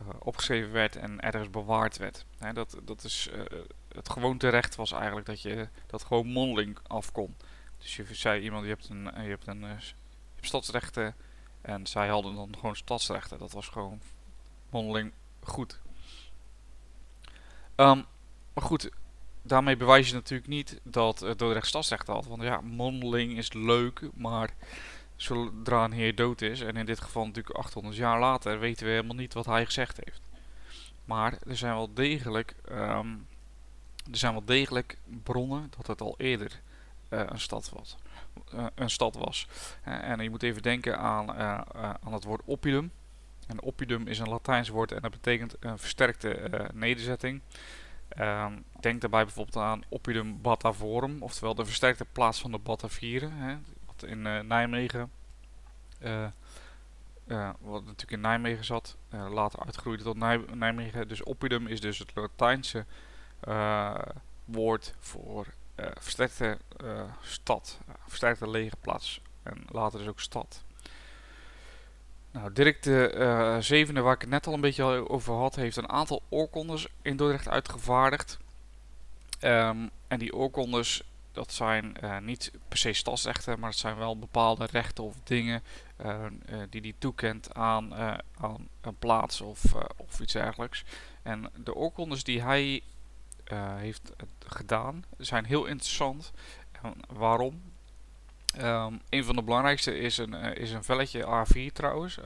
uh, 0.00 0.08
opgeschreven 0.18 0.72
werd 0.72 0.96
en 0.96 1.20
ergens 1.20 1.50
bewaard 1.50 1.96
werd. 1.96 2.24
Dat, 2.52 2.78
dat 2.82 3.04
is, 3.04 3.30
uh, 3.32 3.42
het 3.88 4.08
gewoonterecht 4.10 4.74
was 4.74 4.92
eigenlijk 4.92 5.26
dat 5.26 5.42
je 5.42 5.68
dat 5.86 6.04
gewoon 6.04 6.26
mondeling 6.26 6.78
af 6.86 7.12
kon. 7.12 7.36
Dus 7.78 7.96
je 7.96 8.14
zei 8.14 8.42
iemand, 8.42 8.62
je 8.62 8.68
hebt, 8.68 8.88
een, 8.88 9.04
je 9.04 9.28
hebt, 9.28 9.46
een, 9.46 9.60
je 9.60 9.66
hebt 9.66 9.94
stadsrechten 10.40 11.14
en 11.60 11.86
zij 11.86 12.08
hadden 12.08 12.34
dan 12.34 12.54
gewoon 12.54 12.76
stadsrechten. 12.76 13.38
Dat 13.38 13.52
was 13.52 13.68
gewoon 13.68 14.00
mondeling 14.70 15.12
goed. 15.40 15.80
Ehm, 17.74 18.02
maar 18.52 18.64
goed, 18.64 18.90
daarmee 19.44 19.76
bewijs 19.76 20.08
je 20.08 20.14
natuurlijk 20.14 20.48
niet 20.48 20.80
dat 20.82 21.22
uh, 21.22 21.30
Dordrecht 21.36 21.66
stadsrechten 21.66 22.14
had. 22.14 22.26
Want 22.26 22.42
ja, 22.42 22.60
mondeling 22.60 23.36
is 23.36 23.52
leuk, 23.52 24.00
maar 24.14 24.50
zodra 25.16 25.84
een 25.84 25.92
heer 25.92 26.14
dood 26.14 26.40
is, 26.40 26.60
en 26.60 26.76
in 26.76 26.86
dit 26.86 27.00
geval 27.00 27.26
natuurlijk 27.26 27.56
800 27.56 27.96
jaar 27.96 28.20
later, 28.20 28.58
weten 28.58 28.86
we 28.86 28.92
helemaal 28.92 29.16
niet 29.16 29.34
wat 29.34 29.46
hij 29.46 29.64
gezegd 29.64 30.00
heeft. 30.04 30.20
Maar 31.04 31.38
er 31.46 31.56
zijn 31.56 31.74
wel 31.74 31.94
degelijk, 31.94 32.54
um, 32.70 33.26
er 34.10 34.16
zijn 34.16 34.32
wel 34.32 34.44
degelijk 34.44 34.98
bronnen 35.22 35.70
dat 35.76 35.86
het 35.86 36.00
al 36.00 36.14
eerder 36.18 36.60
uh, 37.10 37.20
een 37.26 37.40
stad 37.40 37.70
was. 37.74 37.96
Uh, 38.54 38.66
een 38.74 38.90
stad 38.90 39.14
was. 39.14 39.46
Uh, 39.88 40.08
en 40.08 40.22
je 40.22 40.30
moet 40.30 40.42
even 40.42 40.62
denken 40.62 40.98
aan, 40.98 41.32
aan 42.04 42.12
het 42.12 42.24
woord 42.24 42.42
oppidum. 42.44 42.92
En 43.46 43.60
oppidum 43.60 44.06
is 44.06 44.18
een 44.18 44.28
Latijns 44.28 44.68
woord 44.68 44.92
en 44.92 45.02
dat 45.02 45.10
betekent 45.10 45.56
een 45.60 45.78
versterkte 45.78 46.50
nederzetting. 46.72 47.40
Um, 48.20 48.64
denk 48.80 49.00
daarbij 49.00 49.24
bijvoorbeeld 49.24 49.56
aan 49.56 49.82
oppidum 49.88 50.42
batavorum, 50.42 51.22
oftewel 51.22 51.54
de 51.54 51.64
versterkte 51.64 52.04
plaats 52.04 52.40
van 52.40 52.50
de 52.50 52.58
Batavieren. 52.58 53.32
Hè, 53.32 53.56
wat 53.86 54.02
in 54.02 54.22
Nijmegen 54.46 55.10
uh, 57.26 57.50
wat 57.60 57.84
natuurlijk 57.84 58.12
in 58.12 58.20
Nijmegen 58.20 58.64
zat, 58.64 58.96
later 59.10 59.64
uitgroeide 59.64 60.02
tot 60.02 60.16
Nij 60.16 60.44
Nijmegen. 60.52 61.08
Dus 61.08 61.22
oppidum 61.22 61.66
is 61.66 61.80
dus 61.80 61.98
het 61.98 62.12
Latijnse 62.14 62.84
woord 64.44 64.94
voor 64.98 65.46
versterkte 65.94 66.58
stad, 67.20 67.80
versterkte 68.06 68.50
legerplaats 68.50 69.20
en 69.42 69.64
later 69.68 69.98
dus 69.98 70.08
ook 70.08 70.20
stad. 70.20 70.64
Nou, 72.34 72.52
Dirk 72.52 72.82
de 72.82 73.56
zevende, 73.60 74.00
waar 74.00 74.14
ik 74.14 74.20
het 74.20 74.30
net 74.30 74.46
al 74.46 74.52
een 74.52 74.60
beetje 74.60 75.08
over 75.08 75.34
had, 75.34 75.54
heeft 75.54 75.76
een 75.76 75.88
aantal 75.88 76.22
oorkondes 76.28 76.86
in 77.02 77.16
Dordrecht 77.16 77.48
uitgevaardigd. 77.48 78.38
Um, 79.40 79.90
en 80.08 80.18
die 80.18 80.34
oorkondes 80.34 81.02
dat 81.32 81.52
zijn 81.52 81.96
uh, 82.04 82.18
niet 82.18 82.52
per 82.68 82.78
se 82.78 82.92
stadsrechten, 82.92 83.60
maar 83.60 83.70
het 83.70 83.78
zijn 83.78 83.96
wel 83.96 84.18
bepaalde 84.18 84.66
rechten 84.70 85.04
of 85.04 85.16
dingen 85.24 85.62
uh, 86.04 86.24
die 86.70 86.80
hij 86.80 86.94
toekent 86.98 87.54
aan, 87.54 87.94
aan 88.36 88.68
een 88.80 88.98
plaats 88.98 89.40
of, 89.40 89.62
of 89.96 90.20
iets 90.20 90.32
dergelijks. 90.32 90.84
En 91.22 91.50
de 91.64 91.74
oorkondes 91.74 92.24
die 92.24 92.42
hij 92.42 92.82
heeft 93.76 94.12
gedaan 94.46 95.04
zijn 95.18 95.44
heel 95.44 95.64
interessant. 95.64 96.32
waarom? 97.12 97.62
Um, 98.60 99.00
een 99.08 99.24
van 99.24 99.36
de 99.36 99.42
belangrijkste 99.42 99.98
is 99.98 100.18
een, 100.18 100.34
is 100.34 100.70
een 100.70 100.84
velletje 100.84 101.44
A4 101.46 101.72
trouwens. 101.72 102.18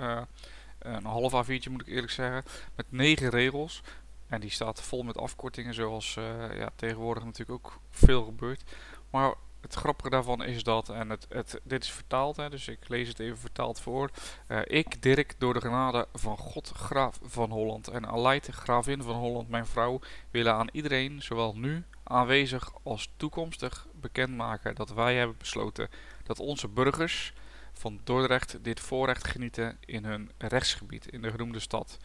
een 0.79 1.05
half 1.05 1.47
A4'tje 1.47 1.71
moet 1.71 1.81
ik 1.81 1.87
eerlijk 1.87 2.13
zeggen. 2.13 2.45
Met 2.75 2.87
negen 2.89 3.29
regels. 3.29 3.83
En 4.27 4.41
die 4.41 4.51
staat 4.51 4.83
vol 4.83 5.03
met 5.03 5.19
afkortingen, 5.19 5.75
zoals 5.75 6.15
ja, 6.55 6.71
tegenwoordig 6.77 7.25
natuurlijk 7.25 7.67
ook 7.67 7.81
veel 7.91 8.25
gebeurt. 8.25 8.63
Maar 9.11 9.35
het 9.69 9.77
grappige 9.77 10.11
daarvan 10.11 10.45
is 10.45 10.63
dat, 10.63 10.89
en 10.89 11.11
het, 11.11 11.27
het, 11.29 11.61
dit 11.65 11.83
is 11.83 11.91
vertaald, 11.91 12.37
hè, 12.37 12.51
dus 12.51 12.69
ik 12.69 12.89
lees 12.89 13.09
het 13.09 13.19
even 13.19 13.39
vertaald 13.39 13.81
voor. 13.81 14.11
Uh, 14.49 14.61
ik, 14.65 15.03
Dirk, 15.03 15.35
door 15.39 15.55
de 15.55 15.61
genade 15.61 16.07
van 16.15 16.37
God, 16.37 16.73
graaf 16.75 17.19
van 17.23 17.51
Holland 17.51 17.89
en 17.89 18.07
Aleid, 18.07 18.47
gravin 18.47 19.03
van 19.03 19.15
Holland, 19.15 19.49
mijn 19.49 19.67
vrouw, 19.67 20.01
willen 20.31 20.55
aan 20.55 20.69
iedereen, 20.73 21.23
zowel 21.23 21.57
nu 21.57 21.85
aanwezig 22.05 22.73
als 22.83 23.13
toekomstig, 23.17 23.87
bekendmaken 24.01 24.75
dat 24.75 24.91
wij 24.91 25.17
hebben 25.17 25.37
besloten 25.39 25.89
dat 26.25 26.39
onze 26.39 26.69
burgers 26.69 27.33
van 27.73 28.01
Dordrecht 28.05 28.65
dit 28.65 28.81
voorrecht 28.81 29.27
genieten 29.27 29.79
in 29.85 30.05
hun 30.05 30.31
rechtsgebied 30.39 31.07
in 31.07 31.23
de 31.23 31.31
genoemde 31.31 31.61
stad. 31.61 31.99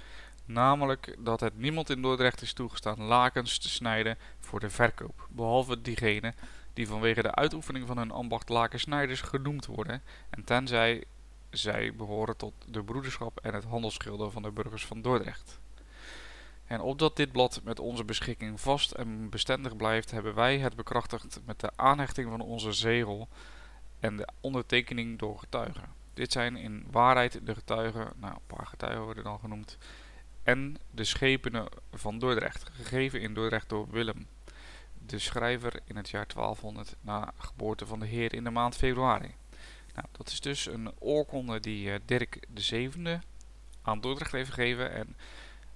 Namelijk 0.45 1.15
dat 1.19 1.39
het 1.39 1.57
niemand 1.57 1.89
in 1.89 2.01
Dordrecht 2.01 2.41
is 2.41 2.53
toegestaan 2.53 3.01
lakens 3.01 3.57
te 3.57 3.69
snijden 3.69 4.17
voor 4.39 4.59
de 4.59 4.69
verkoop, 4.69 5.27
behalve 5.29 5.81
diegene 5.81 6.33
die 6.73 6.87
vanwege 6.87 7.21
de 7.21 7.35
uitoefening 7.35 7.87
van 7.87 7.97
hun 7.97 8.11
ambacht 8.11 8.49
lakensnijders 8.49 9.21
genoemd 9.21 9.65
worden, 9.65 10.01
en 10.29 10.43
tenzij 10.43 11.03
zij 11.49 11.95
behoren 11.95 12.37
tot 12.37 12.53
de 12.67 12.83
broederschap 12.83 13.39
en 13.39 13.53
het 13.53 13.63
handelsschilder 13.63 14.31
van 14.31 14.41
de 14.41 14.51
burgers 14.51 14.85
van 14.85 15.01
Dordrecht. 15.01 15.59
En 16.65 16.81
opdat 16.81 17.15
dit 17.15 17.31
blad 17.31 17.61
met 17.63 17.79
onze 17.79 18.03
beschikking 18.03 18.61
vast 18.61 18.91
en 18.91 19.29
bestendig 19.29 19.75
blijft, 19.75 20.11
hebben 20.11 20.35
wij 20.35 20.59
het 20.59 20.75
bekrachtigd 20.75 21.39
met 21.45 21.59
de 21.59 21.71
aanhechting 21.75 22.29
van 22.29 22.41
onze 22.41 22.71
zegel 22.71 23.27
en 23.99 24.17
de 24.17 24.27
ondertekening 24.41 25.19
door 25.19 25.39
getuigen. 25.39 25.93
Dit 26.13 26.31
zijn 26.31 26.55
in 26.55 26.85
waarheid 26.91 27.39
de 27.45 27.53
getuigen, 27.53 28.13
nou 28.15 28.33
een 28.33 28.55
paar 28.57 28.67
getuigen 28.67 29.03
worden 29.03 29.23
dan 29.23 29.39
genoemd, 29.39 29.77
en 30.43 30.77
de 30.91 31.03
schepenen 31.03 31.67
van 31.93 32.19
Dordrecht, 32.19 32.69
gegeven 32.73 33.21
in 33.21 33.33
Dordrecht 33.33 33.69
door 33.69 33.87
Willem 33.91 34.27
de 35.05 35.19
schrijver 35.19 35.79
in 35.85 35.95
het 35.95 36.09
jaar 36.09 36.27
1200 36.27 36.95
na 37.01 37.33
geboorte 37.37 37.85
van 37.85 37.99
de 37.99 38.05
Heer 38.05 38.33
in 38.33 38.43
de 38.43 38.49
maand 38.49 38.75
februari. 38.75 39.35
Nou, 39.93 40.07
dat 40.11 40.27
is 40.27 40.39
dus 40.39 40.65
een 40.65 40.91
oorkonde 40.99 41.59
die 41.59 41.87
uh, 41.87 41.95
Dirk 42.05 42.47
VII 42.53 43.19
aan 43.81 44.01
Dordrecht 44.01 44.31
heeft 44.31 44.49
gegeven. 44.49 44.91
En 44.91 45.15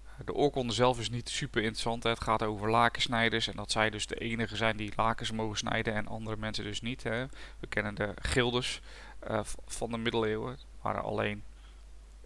uh, 0.03 0.25
de 0.25 0.33
oorkonde 0.33 0.73
zelf 0.73 0.99
is 0.99 1.09
niet 1.09 1.29
super 1.29 1.61
interessant. 1.61 2.03
Hè. 2.03 2.09
Het 2.09 2.23
gaat 2.23 2.43
over 2.43 2.69
lakensnijders 2.69 3.47
en 3.47 3.55
dat 3.55 3.71
zij 3.71 3.89
dus 3.89 4.07
de 4.07 4.15
enige 4.15 4.55
zijn 4.55 4.77
die 4.77 4.93
lakens 4.95 5.31
mogen 5.31 5.57
snijden 5.57 5.93
en 5.93 6.07
andere 6.07 6.37
mensen 6.37 6.63
dus 6.63 6.81
niet. 6.81 7.03
Hè. 7.03 7.25
We 7.59 7.67
kennen 7.69 7.95
de 7.95 8.13
gildes 8.15 8.81
uh, 9.29 9.39
van 9.65 9.91
de 9.91 9.97
middeleeuwen, 9.97 10.57
waren 10.81 11.03
alleen 11.03 11.43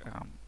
um, 0.06 0.40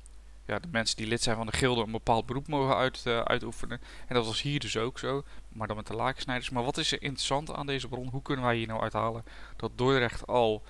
ja, 0.45 0.60
de 0.60 0.67
mensen 0.71 0.97
die 0.97 1.08
lid 1.08 1.21
zijn 1.21 1.36
van 1.36 1.45
de 1.45 1.51
gilde 1.58 1.82
een 1.82 1.91
bepaald 1.91 2.25
beroep 2.25 2.47
mogen 2.47 2.75
uit, 2.75 3.03
uh, 3.08 3.21
uitoefenen. 3.21 3.82
En 4.08 4.15
dat 4.15 4.25
was 4.25 4.41
hier 4.41 4.60
dus 4.60 4.77
ook 4.77 4.99
zo, 4.99 5.23
maar 5.49 5.67
dan 5.67 5.75
met 5.75 5.88
de 5.88 5.95
lakensnijders. 5.95 6.49
Maar 6.49 6.63
wat 6.63 6.77
is 6.77 6.91
er 6.91 7.01
interessant 7.01 7.53
aan 7.53 7.65
deze 7.65 7.88
bron? 7.88 8.08
Hoe 8.08 8.21
kunnen 8.21 8.45
wij 8.45 8.56
hier 8.56 8.67
nou 8.67 8.82
uithalen 8.82 9.23
dat 9.56 9.71
Dordrecht 9.75 10.27
al 10.27 10.63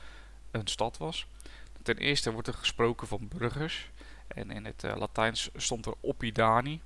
een 0.52 0.68
stad 0.68 0.98
was? 0.98 1.28
Ten 1.82 1.98
eerste 1.98 2.32
wordt 2.32 2.48
er 2.48 2.54
gesproken 2.54 3.08
van 3.08 3.28
burgers. 3.38 3.90
En 4.28 4.52
in 4.52 4.66
het 4.66 4.84
uh, 4.84 4.96
Latijns 4.96 5.50
stond 5.56 5.86
er 5.86 5.94
oppidani. 6.00 6.82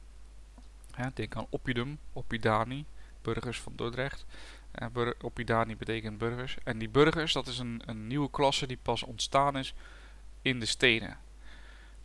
Ja, 0.97 1.11
denk 1.13 1.35
aan 1.35 1.47
oppidum, 1.49 1.99
oppidani, 2.13 2.85
burgers 3.21 3.59
van 3.59 3.73
Dordrecht. 3.75 4.25
Bur 4.93 5.15
oppidani 5.21 5.75
betekent 5.75 6.17
burgers. 6.17 6.57
En 6.63 6.77
die 6.77 6.89
burgers, 6.89 7.33
dat 7.33 7.47
is 7.47 7.59
een, 7.59 7.81
een 7.85 8.07
nieuwe 8.07 8.29
klasse 8.29 8.67
die 8.67 8.79
pas 8.81 9.03
ontstaan 9.03 9.57
is 9.57 9.73
in 10.41 10.59
de 10.59 10.65
steden. 10.65 11.17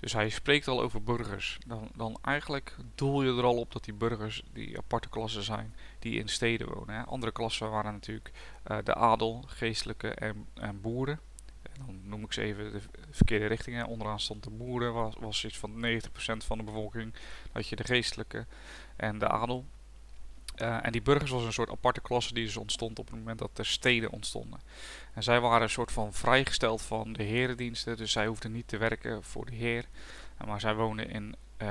Dus 0.03 0.12
hij 0.12 0.29
spreekt 0.29 0.69
al 0.69 0.81
over 0.81 1.03
burgers. 1.03 1.59
Dan, 1.67 1.91
dan 1.95 2.19
eigenlijk 2.23 2.77
doel 2.95 3.23
je 3.23 3.37
er 3.37 3.45
al 3.45 3.57
op 3.57 3.73
dat 3.73 3.85
die 3.85 3.95
burgers 3.95 4.43
die 4.53 4.79
aparte 4.79 5.09
klassen 5.09 5.43
zijn 5.43 5.75
die 5.99 6.19
in 6.19 6.29
steden 6.29 6.75
wonen. 6.75 6.95
Hè. 6.95 7.03
Andere 7.03 7.33
klassen 7.33 7.71
waren 7.71 7.93
natuurlijk 7.93 8.31
uh, 8.71 8.79
de 8.85 8.95
adel, 8.95 9.45
geestelijke 9.47 10.09
en, 10.09 10.47
en 10.55 10.81
boeren. 10.81 11.21
En 11.62 11.87
dan 11.87 12.01
noem 12.05 12.23
ik 12.23 12.33
ze 12.33 12.43
even 12.43 12.73
de 12.73 12.81
verkeerde 13.11 13.47
richtingen. 13.47 13.87
Onderaan 13.87 14.21
stond 14.21 14.45
de 14.45 14.51
boeren, 14.51 14.93
was, 14.93 15.15
was 15.21 15.45
iets 15.45 15.59
van 15.59 15.87
90% 15.87 16.01
van 16.37 16.59
de 16.59 16.65
bevolking. 16.65 17.15
Had 17.53 17.69
je 17.69 17.77
de 17.77 17.85
geestelijke 17.85 18.47
en 18.97 19.19
de 19.19 19.29
adel. 19.29 19.67
Uh, 20.57 20.87
en 20.87 20.93
die 20.93 21.03
burgers 21.03 21.31
was 21.31 21.45
een 21.45 21.53
soort 21.53 21.71
aparte 21.71 22.01
klasse 22.01 22.35
die 22.35 22.45
dus 22.45 22.57
ontstond 22.57 22.99
op 22.99 23.07
het 23.07 23.19
moment 23.19 23.38
dat 23.38 23.57
de 23.57 23.65
steden 23.65 24.11
ontstonden. 24.11 24.61
En 25.15 25.23
zij 25.23 25.41
waren 25.41 25.62
een 25.62 25.71
soort 25.71 25.93
van 25.93 26.12
vrijgesteld 26.12 26.83
van 26.83 27.12
de 27.12 27.23
herendiensten, 27.23 27.97
dus 27.97 28.12
zij 28.12 28.27
hoefden 28.27 28.53
niet 28.53 28.69
te 28.69 28.77
werken 28.77 29.25
voor 29.25 29.47
de 29.47 29.55
heer, 29.55 29.85
maar 30.47 30.61
zij 30.61 30.75
woonden 30.75 31.11
in, 31.11 31.37
uh, 31.62 31.69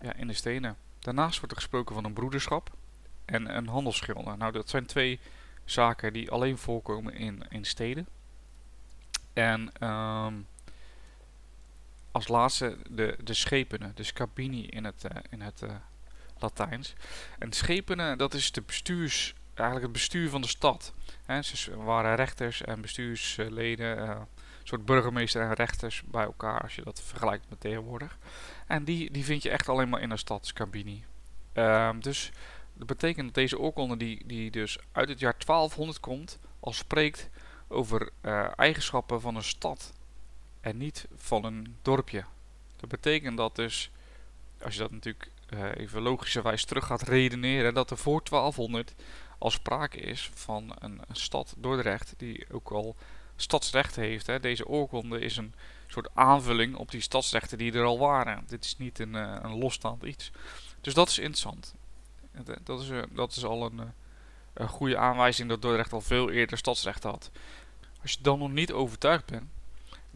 ja, 0.00 0.14
in 0.14 0.26
de 0.26 0.32
steden. 0.32 0.76
Daarnaast 0.98 1.38
wordt 1.38 1.50
er 1.50 1.60
gesproken 1.60 1.94
van 1.94 2.04
een 2.04 2.12
broederschap 2.12 2.70
en 3.24 3.56
een 3.56 3.68
handelsschilder. 3.68 4.36
Nou, 4.36 4.52
dat 4.52 4.68
zijn 4.68 4.86
twee 4.86 5.20
zaken 5.64 6.12
die 6.12 6.30
alleen 6.30 6.58
voorkomen 6.58 7.14
in, 7.14 7.42
in 7.48 7.64
steden. 7.64 8.08
En 9.32 9.88
um, 9.88 10.46
als 12.10 12.28
laatste 12.28 12.78
de, 12.90 13.16
de 13.24 13.34
schepenen, 13.34 13.92
de 13.94 14.02
scabini 14.02 14.66
in 14.66 14.84
het, 14.84 15.04
uh, 15.04 15.20
in 15.30 15.40
het 15.40 15.62
Latijns. 16.42 16.94
En 17.38 17.52
schepenen, 17.52 18.18
dat 18.18 18.34
is 18.34 18.52
de 18.52 18.62
bestuurs, 18.62 19.34
eigenlijk 19.54 19.82
het 19.82 19.92
bestuur 19.92 20.30
van 20.30 20.40
de 20.40 20.48
stad. 20.48 20.92
He, 21.24 21.42
ze 21.42 21.76
waren 21.76 22.14
rechters 22.16 22.62
en 22.62 22.80
bestuursleden, 22.80 23.98
uh, 23.98 24.08
een 24.08 24.68
soort 24.68 24.84
burgemeester 24.84 25.42
en 25.42 25.52
rechters 25.52 26.02
bij 26.04 26.24
elkaar 26.24 26.60
als 26.60 26.74
je 26.74 26.82
dat 26.82 27.02
vergelijkt 27.02 27.44
met 27.48 27.60
tegenwoordig. 27.60 28.18
En 28.66 28.84
die, 28.84 29.10
die 29.10 29.24
vind 29.24 29.42
je 29.42 29.50
echt 29.50 29.68
alleen 29.68 29.88
maar 29.88 30.00
in 30.00 30.10
een 30.10 30.18
stadscabini. 30.18 31.04
Uh, 31.54 31.90
dus 32.00 32.30
dat 32.74 32.86
betekent 32.86 33.24
dat 33.26 33.34
deze 33.34 33.58
oorkonde 33.58 33.96
die, 33.96 34.26
die 34.26 34.50
dus 34.50 34.78
uit 34.92 35.08
het 35.08 35.18
jaar 35.18 35.34
1200 35.46 36.00
komt, 36.00 36.38
al 36.60 36.72
spreekt 36.72 37.28
over 37.68 38.10
uh, 38.22 38.48
eigenschappen 38.56 39.20
van 39.20 39.36
een 39.36 39.42
stad 39.42 39.92
en 40.60 40.76
niet 40.76 41.06
van 41.14 41.44
een 41.44 41.76
dorpje. 41.82 42.24
Dat 42.76 42.88
betekent 42.88 43.36
dat 43.36 43.56
dus, 43.56 43.90
als 44.62 44.74
je 44.74 44.80
dat 44.80 44.90
natuurlijk 44.90 45.30
even 45.76 46.02
logischerwijs 46.02 46.64
terug 46.64 46.86
gaat 46.86 47.02
redeneren, 47.02 47.74
dat 47.74 47.90
er 47.90 47.98
voor 47.98 48.22
1200 48.30 48.94
al 49.38 49.50
sprake 49.50 49.98
is 49.98 50.30
van 50.34 50.76
een, 50.78 51.00
stad 51.12 51.54
Dordrecht 51.56 52.14
die 52.16 52.46
ook 52.50 52.70
al 52.70 52.96
stadsrechten 53.36 54.02
heeft. 54.02 54.26
Hè. 54.26 54.40
Deze 54.40 54.66
oorkonde 54.66 55.20
is 55.20 55.36
een 55.36 55.54
soort 55.86 56.08
aanvulling 56.14 56.76
op 56.76 56.90
die 56.90 57.00
stadsrechten 57.00 57.58
die 57.58 57.72
er 57.72 57.84
al 57.84 57.98
waren. 57.98 58.44
Dit 58.46 58.64
is 58.64 58.78
niet 58.78 58.98
een, 58.98 59.14
uh, 59.14 59.36
een 59.42 59.58
losstaand 59.58 60.02
iets. 60.02 60.30
Dus 60.80 60.94
dat 60.94 61.08
is 61.08 61.18
interessant. 61.18 61.74
Dat 62.62 62.80
is, 62.80 62.88
dat 63.12 63.36
is 63.36 63.44
al 63.44 63.64
een, 63.64 63.92
een 64.54 64.68
goede 64.68 64.96
aanwijzing 64.96 65.48
dat 65.48 65.62
Dordrecht 65.62 65.92
al 65.92 66.00
veel 66.00 66.30
eerder 66.30 66.58
stadsrechten 66.58 67.10
had. 67.10 67.30
Als 68.02 68.12
je 68.12 68.18
dan 68.20 68.38
nog 68.38 68.50
niet 68.50 68.72
overtuigd 68.72 69.26
bent, 69.26 69.50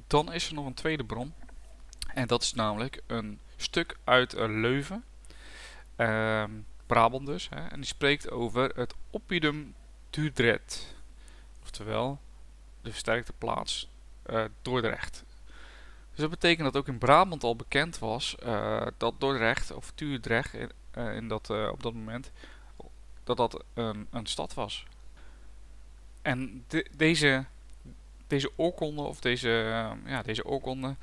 dan 0.07 0.33
is 0.33 0.49
er 0.49 0.55
nog 0.55 0.66
een 0.66 0.75
tweede 0.75 1.05
bron. 1.05 1.35
En 2.14 2.27
dat 2.27 2.42
is 2.42 2.53
namelijk 2.53 3.03
een 3.07 3.40
stuk 3.57 3.96
uit 4.05 4.33
Leuven. 4.33 5.05
Ehm, 5.96 6.50
Brabant 6.87 7.26
dus. 7.26 7.48
Hè, 7.48 7.66
en 7.66 7.76
die 7.76 7.87
spreekt 7.87 8.30
over 8.30 8.70
het 8.74 8.94
Oppidum 9.11 9.74
Dordrecht. 10.11 10.94
Oftewel, 11.62 12.20
de 12.82 12.90
versterkte 12.90 13.32
plaats 13.38 13.88
uh, 14.26 14.44
Dordrecht. 14.62 15.24
Dus 16.11 16.18
dat 16.18 16.30
betekent 16.30 16.72
dat 16.72 16.76
ook 16.76 16.88
in 16.88 16.98
Brabant 16.98 17.42
al 17.42 17.56
bekend 17.56 17.98
was 17.98 18.37
uh, 18.44 18.87
dat 18.96 19.20
Dordrecht, 19.20 19.70
of 19.70 19.92
Dordrecht 19.94 20.54
in, 20.54 20.70
uh, 20.98 21.16
in 21.16 21.28
dat, 21.28 21.50
op 21.50 21.82
dat 21.82 21.94
moment, 21.94 22.30
dat 23.24 23.37
dat 23.37 23.64
een, 23.74 24.06
een 24.11 24.26
stad 24.26 24.54
was. 24.54 24.87
En 26.22 26.64
de, 26.68 26.87
deze, 26.96 27.44
deze 28.26 28.50
oorkonde, 28.56 29.02
of 29.02 29.20
deze, 29.20 29.48
ja, 30.04 30.22
deze 30.22 30.44
oorkonde, 30.44 30.96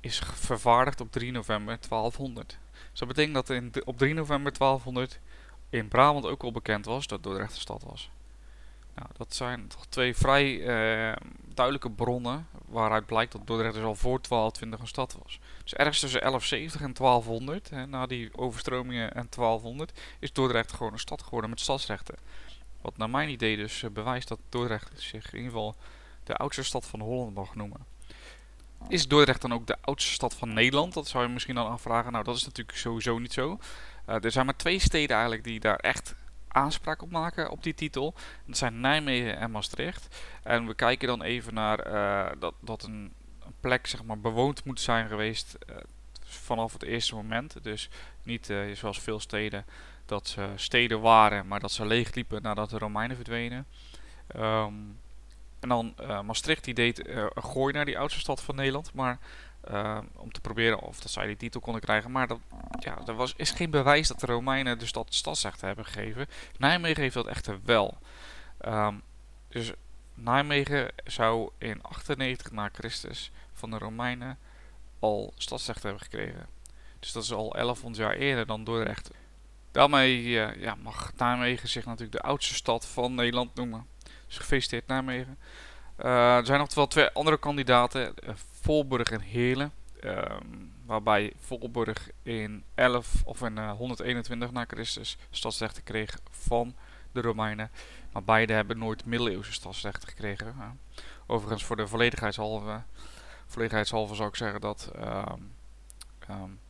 is 0.00 0.18
vervaardigd 0.18 1.00
op 1.00 1.12
3 1.12 1.32
november 1.32 1.78
1200. 1.88 2.58
Dus 2.90 2.98
dat 2.98 3.08
betekent 3.08 3.34
dat 3.34 3.50
in, 3.50 3.72
op 3.84 3.98
3 3.98 4.14
november 4.14 4.52
1200 4.58 5.20
in 5.70 5.88
Brabant 5.88 6.26
ook 6.26 6.42
al 6.42 6.52
bekend 6.52 6.84
was 6.84 7.06
dat 7.06 7.22
Dordrecht 7.22 7.54
een 7.54 7.60
stad 7.60 7.82
was. 7.82 8.10
Nou, 8.94 9.08
dat 9.16 9.34
zijn 9.34 9.68
toch 9.68 9.86
twee 9.86 10.16
vrij 10.16 10.52
uh, 10.54 11.16
duidelijke 11.54 11.90
bronnen 11.90 12.46
waaruit 12.66 13.06
blijkt 13.06 13.32
dat 13.32 13.46
Dordrecht 13.46 13.74
dus 13.74 13.82
al 13.82 13.94
voor 13.94 14.20
1220 14.28 14.80
een 14.80 14.86
stad 14.86 15.16
was. 15.22 15.38
Dus 15.62 15.74
ergens 15.74 16.00
tussen 16.00 16.20
1170 16.20 16.80
en 16.80 16.92
1200, 16.92 17.70
hè, 17.70 17.86
na 17.86 18.06
die 18.06 18.38
overstromingen 18.38 19.14
en 19.14 19.26
1200, 19.30 20.00
is 20.18 20.32
Dordrecht 20.32 20.72
gewoon 20.72 20.92
een 20.92 20.98
stad 20.98 21.22
geworden 21.22 21.50
met 21.50 21.60
stadsrechten. 21.60 22.14
Wat 22.80 22.96
naar 22.96 23.10
mijn 23.10 23.28
idee 23.28 23.56
dus 23.56 23.82
uh, 23.82 23.90
bewijst 23.90 24.28
dat 24.28 24.38
Dordrecht 24.48 24.90
zich 24.94 25.32
in 25.32 25.36
ieder 25.36 25.52
geval 25.52 25.74
de 26.24 26.36
oudste 26.36 26.62
stad 26.62 26.86
van 26.86 27.00
Holland 27.00 27.34
mag 27.34 27.54
noemen. 27.54 27.84
Is 28.88 29.08
Dordrecht 29.08 29.40
dan 29.40 29.52
ook 29.52 29.66
de 29.66 29.76
oudste 29.80 30.12
stad 30.12 30.34
van 30.34 30.52
Nederland? 30.52 30.94
Dat 30.94 31.08
zou 31.08 31.24
je 31.26 31.32
misschien 31.32 31.54
dan 31.54 31.70
afvragen. 31.70 32.12
Nou, 32.12 32.24
dat 32.24 32.36
is 32.36 32.44
natuurlijk 32.44 32.78
sowieso 32.78 33.18
niet 33.18 33.32
zo. 33.32 33.58
Uh, 34.08 34.24
er 34.24 34.30
zijn 34.30 34.44
maar 34.44 34.56
twee 34.56 34.78
steden 34.78 35.10
eigenlijk 35.10 35.44
die 35.44 35.60
daar 35.60 35.76
echt 35.76 36.14
aanspraak 36.48 37.02
op 37.02 37.10
maken 37.10 37.50
op 37.50 37.62
die 37.62 37.74
titel. 37.74 38.14
Dat 38.44 38.56
zijn 38.56 38.80
Nijmegen 38.80 39.38
en 39.38 39.50
Maastricht. 39.50 40.22
En 40.42 40.66
we 40.66 40.74
kijken 40.74 41.08
dan 41.08 41.22
even 41.22 41.54
naar 41.54 41.86
uh, 41.86 42.40
dat, 42.40 42.54
dat 42.60 42.82
een, 42.82 43.12
een, 43.44 43.54
plek 43.60 43.86
zeg 43.86 44.04
maar, 44.04 44.20
bewoond 44.20 44.64
moet 44.64 44.80
zijn 44.80 45.08
geweest 45.08 45.56
uh, 45.70 45.76
vanaf 46.24 46.72
het 46.72 46.82
eerste 46.82 47.14
moment. 47.14 47.56
Dus 47.62 47.88
niet 48.22 48.52
zoals 48.72 49.00
veel 49.00 49.20
steden 49.20 49.64
dat 50.06 50.28
ze 50.28 50.48
steden 50.54 51.00
waren, 51.00 51.46
maar 51.46 51.60
dat 51.60 51.72
ze 51.72 51.86
leeg 51.86 52.14
liepen 52.14 52.42
nadat 52.42 52.70
de 52.70 52.78
Romeinen 52.78 53.16
verdwenen. 53.16 53.66
Um, 54.36 54.98
en 55.68 55.94
dan 55.94 55.94
Maastricht 56.26 56.64
die 56.64 56.74
deed 56.74 57.08
een 57.08 57.42
gooi 57.42 57.72
naar 57.72 57.84
die 57.84 57.98
oudste 57.98 58.20
stad 58.20 58.42
van 58.42 58.54
Nederland. 58.54 58.94
Maar 58.94 59.18
uh, 59.70 59.98
om 60.14 60.32
te 60.32 60.40
proberen 60.40 60.80
of 60.80 61.00
dat 61.00 61.10
zij 61.10 61.26
die 61.26 61.36
titel 61.36 61.60
konden 61.60 61.82
krijgen. 61.82 62.10
Maar 62.10 62.26
dat, 62.26 62.38
ja, 62.78 62.98
er 63.06 63.14
was, 63.14 63.34
is 63.36 63.50
geen 63.50 63.70
bewijs 63.70 64.08
dat 64.08 64.20
de 64.20 64.26
Romeinen 64.26 64.78
de 64.78 64.86
stad 64.86 65.14
stadsrechten 65.14 65.66
hebben 65.66 65.84
gegeven. 65.84 66.26
Nijmegen 66.58 67.02
heeft 67.02 67.14
dat 67.14 67.26
echter 67.26 67.58
wel. 67.64 67.98
Um, 68.66 69.02
dus 69.48 69.72
Nijmegen 70.14 70.90
zou 71.04 71.50
in 71.58 71.82
98 71.82 72.50
na 72.50 72.68
Christus 72.72 73.30
van 73.52 73.70
de 73.70 73.78
Romeinen 73.78 74.38
al 74.98 75.32
stadsrechten 75.36 75.88
hebben 75.88 76.04
gekregen. 76.04 76.46
Dus 77.00 77.12
dat 77.12 77.22
is 77.22 77.32
al 77.32 77.50
1100 77.50 77.96
jaar 78.02 78.14
eerder 78.14 78.46
dan 78.46 78.64
Dordrecht. 78.64 79.10
Daarmee 79.70 80.28
ja, 80.58 80.74
mag 80.82 81.12
Nijmegen 81.16 81.68
zich 81.68 81.84
natuurlijk 81.84 82.12
de 82.12 82.28
oudste 82.28 82.54
stad 82.54 82.86
van 82.86 83.14
Nederland 83.14 83.54
noemen. 83.54 83.86
Dus 84.26 84.38
gefeliciteerd 84.38 84.86
Nijmegen. 84.86 85.38
Uh, 85.98 86.36
er 86.36 86.46
zijn 86.46 86.58
nog 86.58 86.74
wel 86.74 86.86
twee 86.86 87.08
andere 87.08 87.38
kandidaten. 87.38 88.14
Uh, 88.24 88.30
Volburg 88.60 89.10
en 89.10 89.20
Heerlen. 89.20 89.72
Um, 90.04 90.72
waarbij 90.86 91.32
Volburg 91.38 92.10
in 92.22 92.64
11 92.74 93.22
of 93.24 93.42
in 93.42 93.56
uh, 93.56 93.70
121 93.70 94.50
na 94.50 94.64
Christus 94.66 95.16
stadsrechten 95.30 95.82
kreeg 95.82 96.18
van 96.30 96.74
de 97.12 97.20
Romeinen. 97.20 97.70
Maar 98.12 98.24
beide 98.24 98.52
hebben 98.52 98.78
nooit 98.78 99.04
middeleeuwse 99.04 99.52
stadsrechten 99.52 100.08
gekregen. 100.08 100.78
Overigens 101.26 101.64
voor 101.64 101.76
de 101.76 101.86
volledigheidshalve, 101.86 102.82
volledigheidshalve 103.46 104.14
zou 104.14 104.28
ik 104.28 104.36
zeggen 104.36 104.60
dat 104.60 104.90
um, 104.96 105.54
um, 106.30 106.60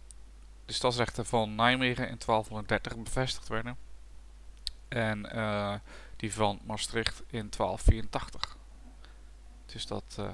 de 0.66 0.72
stadsrechten 0.72 1.26
van 1.26 1.54
Nijmegen 1.54 2.08
in 2.08 2.18
1230 2.26 2.96
bevestigd 2.96 3.48
werden. 3.48 3.76
En 4.88 5.30
die 6.16 6.32
van 6.32 6.60
Maastricht 6.64 7.22
in 7.26 7.50
1284. 7.50 8.56
Dus 9.66 9.86
dat, 9.86 10.16
uh, 10.20 10.28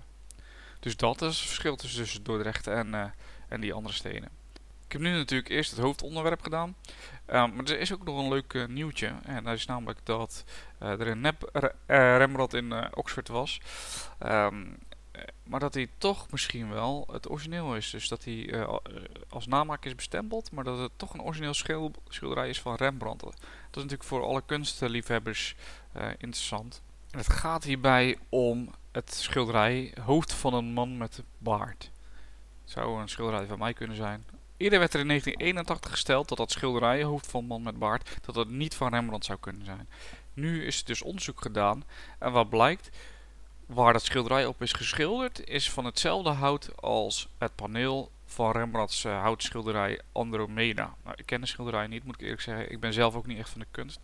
dus 0.80 0.96
dat 0.96 1.22
is 1.22 1.38
het 1.38 1.46
verschil 1.46 1.76
tussen 1.76 2.22
Dordrecht 2.22 2.66
en, 2.66 2.86
uh, 2.86 3.04
en 3.48 3.60
die 3.60 3.72
andere 3.72 3.94
steden. 3.94 4.28
Ik 4.86 4.92
heb 4.92 5.00
nu 5.00 5.16
natuurlijk 5.16 5.48
eerst 5.48 5.70
het 5.70 5.80
hoofdonderwerp 5.80 6.42
gedaan. 6.42 6.76
Um, 7.26 7.54
maar 7.54 7.64
er 7.64 7.78
is 7.78 7.92
ook 7.92 8.04
nog 8.04 8.18
een 8.18 8.28
leuk 8.28 8.52
uh, 8.52 8.66
nieuwtje. 8.66 9.14
En 9.24 9.44
dat 9.44 9.54
is 9.54 9.66
namelijk 9.66 9.98
dat 10.02 10.44
er 10.78 11.06
een 11.06 11.20
nep 11.20 11.50
Rembrandt 11.86 12.54
in 12.54 12.96
Oxford 12.96 13.28
was. 13.28 13.60
Um, 14.26 14.78
maar 15.52 15.60
dat 15.60 15.74
hij 15.74 15.88
toch 15.98 16.30
misschien 16.30 16.70
wel 16.70 17.08
het 17.12 17.30
origineel 17.30 17.76
is. 17.76 17.90
Dus 17.90 18.08
dat 18.08 18.24
hij 18.24 18.66
als 19.28 19.46
namaak 19.46 19.84
is 19.84 19.94
bestempeld. 19.94 20.52
Maar 20.52 20.64
dat 20.64 20.78
het 20.78 20.90
toch 20.96 21.14
een 21.14 21.22
origineel 21.22 21.54
schil 21.54 21.92
schilderij 22.08 22.48
is 22.48 22.60
van 22.60 22.74
Rembrandt. 22.74 23.22
Dat 23.22 23.34
is 23.34 23.74
natuurlijk 23.74 24.04
voor 24.04 24.22
alle 24.24 24.42
kunstliefhebbers 24.46 25.54
interessant. 26.18 26.82
En 27.10 27.18
het 27.18 27.28
gaat 27.28 27.64
hierbij 27.64 28.18
om 28.28 28.70
het 28.92 29.14
schilderij 29.14 29.94
Hoofd 30.00 30.32
van 30.32 30.54
een 30.54 30.72
man 30.72 30.96
met 30.96 31.22
baard. 31.38 31.90
Zou 32.64 33.00
een 33.00 33.08
schilderij 33.08 33.46
van 33.46 33.58
mij 33.58 33.72
kunnen 33.72 33.96
zijn. 33.96 34.24
Eerder 34.56 34.78
werd 34.78 34.94
er 34.94 35.00
in 35.00 35.08
1981 35.08 35.90
gesteld 35.90 36.28
dat 36.28 36.38
dat 36.38 36.50
schilderij 36.50 37.02
Hoofd 37.02 37.26
van 37.26 37.40
een 37.40 37.46
man 37.46 37.62
met 37.62 37.78
baard 37.78 38.18
dat 38.24 38.34
het 38.34 38.48
niet 38.48 38.74
van 38.74 38.88
Rembrandt 38.88 39.24
zou 39.24 39.38
kunnen 39.38 39.64
zijn. 39.64 39.88
Nu 40.34 40.66
is 40.66 40.78
er 40.78 40.84
dus 40.84 41.02
onderzoek 41.02 41.40
gedaan 41.42 41.84
en 42.18 42.32
wat 42.32 42.48
blijkt, 42.48 42.90
waar 43.66 43.92
dat 43.92 44.04
schilderij 44.04 44.46
op 44.46 44.62
is 44.62 44.72
geschilderd, 44.72 45.48
is 45.48 45.70
van 45.70 45.84
hetzelfde 45.84 46.30
hout 46.30 46.70
als 46.80 47.28
het 47.38 47.54
paneel 47.54 48.10
van 48.24 48.50
Rembrandts 48.50 49.04
uh, 49.04 49.22
houtschilderij 49.22 50.00
Andromeda. 50.12 50.94
Nou, 51.04 51.16
ik 51.18 51.26
ken 51.26 51.40
de 51.40 51.46
schilderij 51.46 51.86
niet, 51.86 52.04
moet 52.04 52.14
ik 52.14 52.20
eerlijk 52.20 52.40
zeggen. 52.40 52.70
Ik 52.70 52.80
ben 52.80 52.92
zelf 52.92 53.14
ook 53.14 53.26
niet 53.26 53.38
echt 53.38 53.50
van 53.50 53.60
de 53.60 53.66
kunst. 53.70 54.00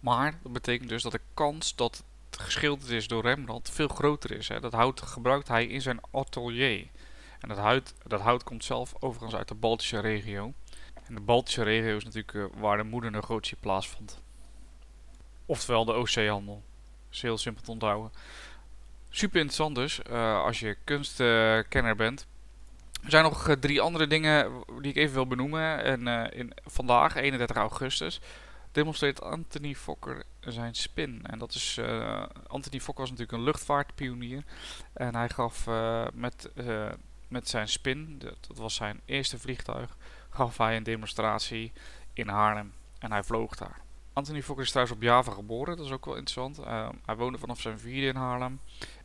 Maar 0.00 0.38
dat 0.42 0.52
betekent 0.52 0.88
dus 0.88 1.02
dat 1.02 1.12
de 1.12 1.20
kans 1.34 1.74
dat 1.74 2.04
geschilderd 2.30 2.90
is 2.90 3.08
door 3.08 3.22
Rembrandt 3.22 3.70
veel 3.70 3.88
groter 3.88 4.36
is. 4.36 4.48
Hè. 4.48 4.60
Dat 4.60 4.72
hout 4.72 5.00
gebruikt 5.00 5.48
hij 5.48 5.66
in 5.66 5.82
zijn 5.82 6.00
atelier. 6.10 6.86
En 7.40 7.48
dat 7.48 7.58
hout, 7.58 7.94
dat 8.06 8.20
hout 8.20 8.44
komt 8.44 8.64
zelf 8.64 8.94
overigens 9.00 9.34
uit 9.34 9.48
de 9.48 9.54
Baltische 9.54 10.00
regio. 10.00 10.52
En 11.06 11.14
de 11.14 11.20
Baltische 11.20 11.62
regio 11.62 11.96
is 11.96 12.04
natuurlijk 12.04 12.32
uh, 12.32 12.44
waar 12.56 12.76
de 12.76 12.82
moedernegotie 12.82 13.56
plaatsvond. 13.60 14.20
Oftewel 15.46 15.84
de 15.84 15.92
Oostzeehandel. 15.92 16.62
Dat 17.04 17.14
is 17.14 17.22
heel 17.22 17.38
simpel 17.38 17.62
te 17.62 17.70
onthouden. 17.70 18.12
Super 19.14 19.40
interessant 19.40 19.74
dus, 19.74 20.00
uh, 20.10 20.42
als 20.42 20.60
je 20.60 20.76
kunstkenner 20.84 21.96
bent. 21.96 22.26
Er 23.02 23.10
zijn 23.10 23.22
nog 23.22 23.48
uh, 23.48 23.54
drie 23.54 23.80
andere 23.80 24.06
dingen 24.06 24.64
die 24.80 24.90
ik 24.90 24.96
even 24.96 25.14
wil 25.14 25.26
benoemen. 25.26 25.84
En 25.84 26.30
in, 26.32 26.52
vandaag, 26.64 27.14
31 27.14 27.56
augustus, 27.56 28.20
demonstreert 28.70 29.22
Anthony 29.22 29.74
Fokker 29.74 30.22
zijn 30.40 30.74
spin. 30.74 31.20
En 31.22 31.38
dat 31.38 31.54
is, 31.54 31.80
Anthony 32.46 32.80
Fokker 32.80 33.02
was 33.02 33.10
natuurlijk 33.10 33.38
een 33.38 33.44
luchtvaartpionier. 33.44 34.44
En 34.92 35.14
hij 35.14 35.28
gaf 35.28 35.66
met, 36.14 36.50
met 37.28 37.48
zijn 37.48 37.68
spin, 37.68 38.18
dat, 38.18 38.36
dat, 38.48 38.56
was 38.56 38.74
zijn 38.74 39.00
eerste 39.04 39.38
vliegtuig, 39.38 39.96
gaf 40.30 40.56
hij 40.56 40.76
een 40.76 40.82
demonstratie 40.82 41.72
in 42.12 42.28
Haarlem. 42.28 42.72
En 42.98 43.12
hij 43.12 43.22
vloog 43.22 43.56
daar. 43.56 43.80
Anthony 44.12 44.42
Fokker 44.42 44.64
is 44.64 44.70
trouwens 44.70 44.96
op 44.96 45.02
Java 45.02 45.32
geboren, 45.32 45.76
dat 45.76 45.86
is 45.86 45.92
ook 45.92 46.04
wel 46.04 46.16
interessant. 46.16 46.56
hij 47.04 47.16
woonde 47.16 47.38
vanaf 47.38 47.60
zijn 47.60 47.78
vierde 47.78 48.06
in 48.06 48.16
Haarlem. 48.16 48.60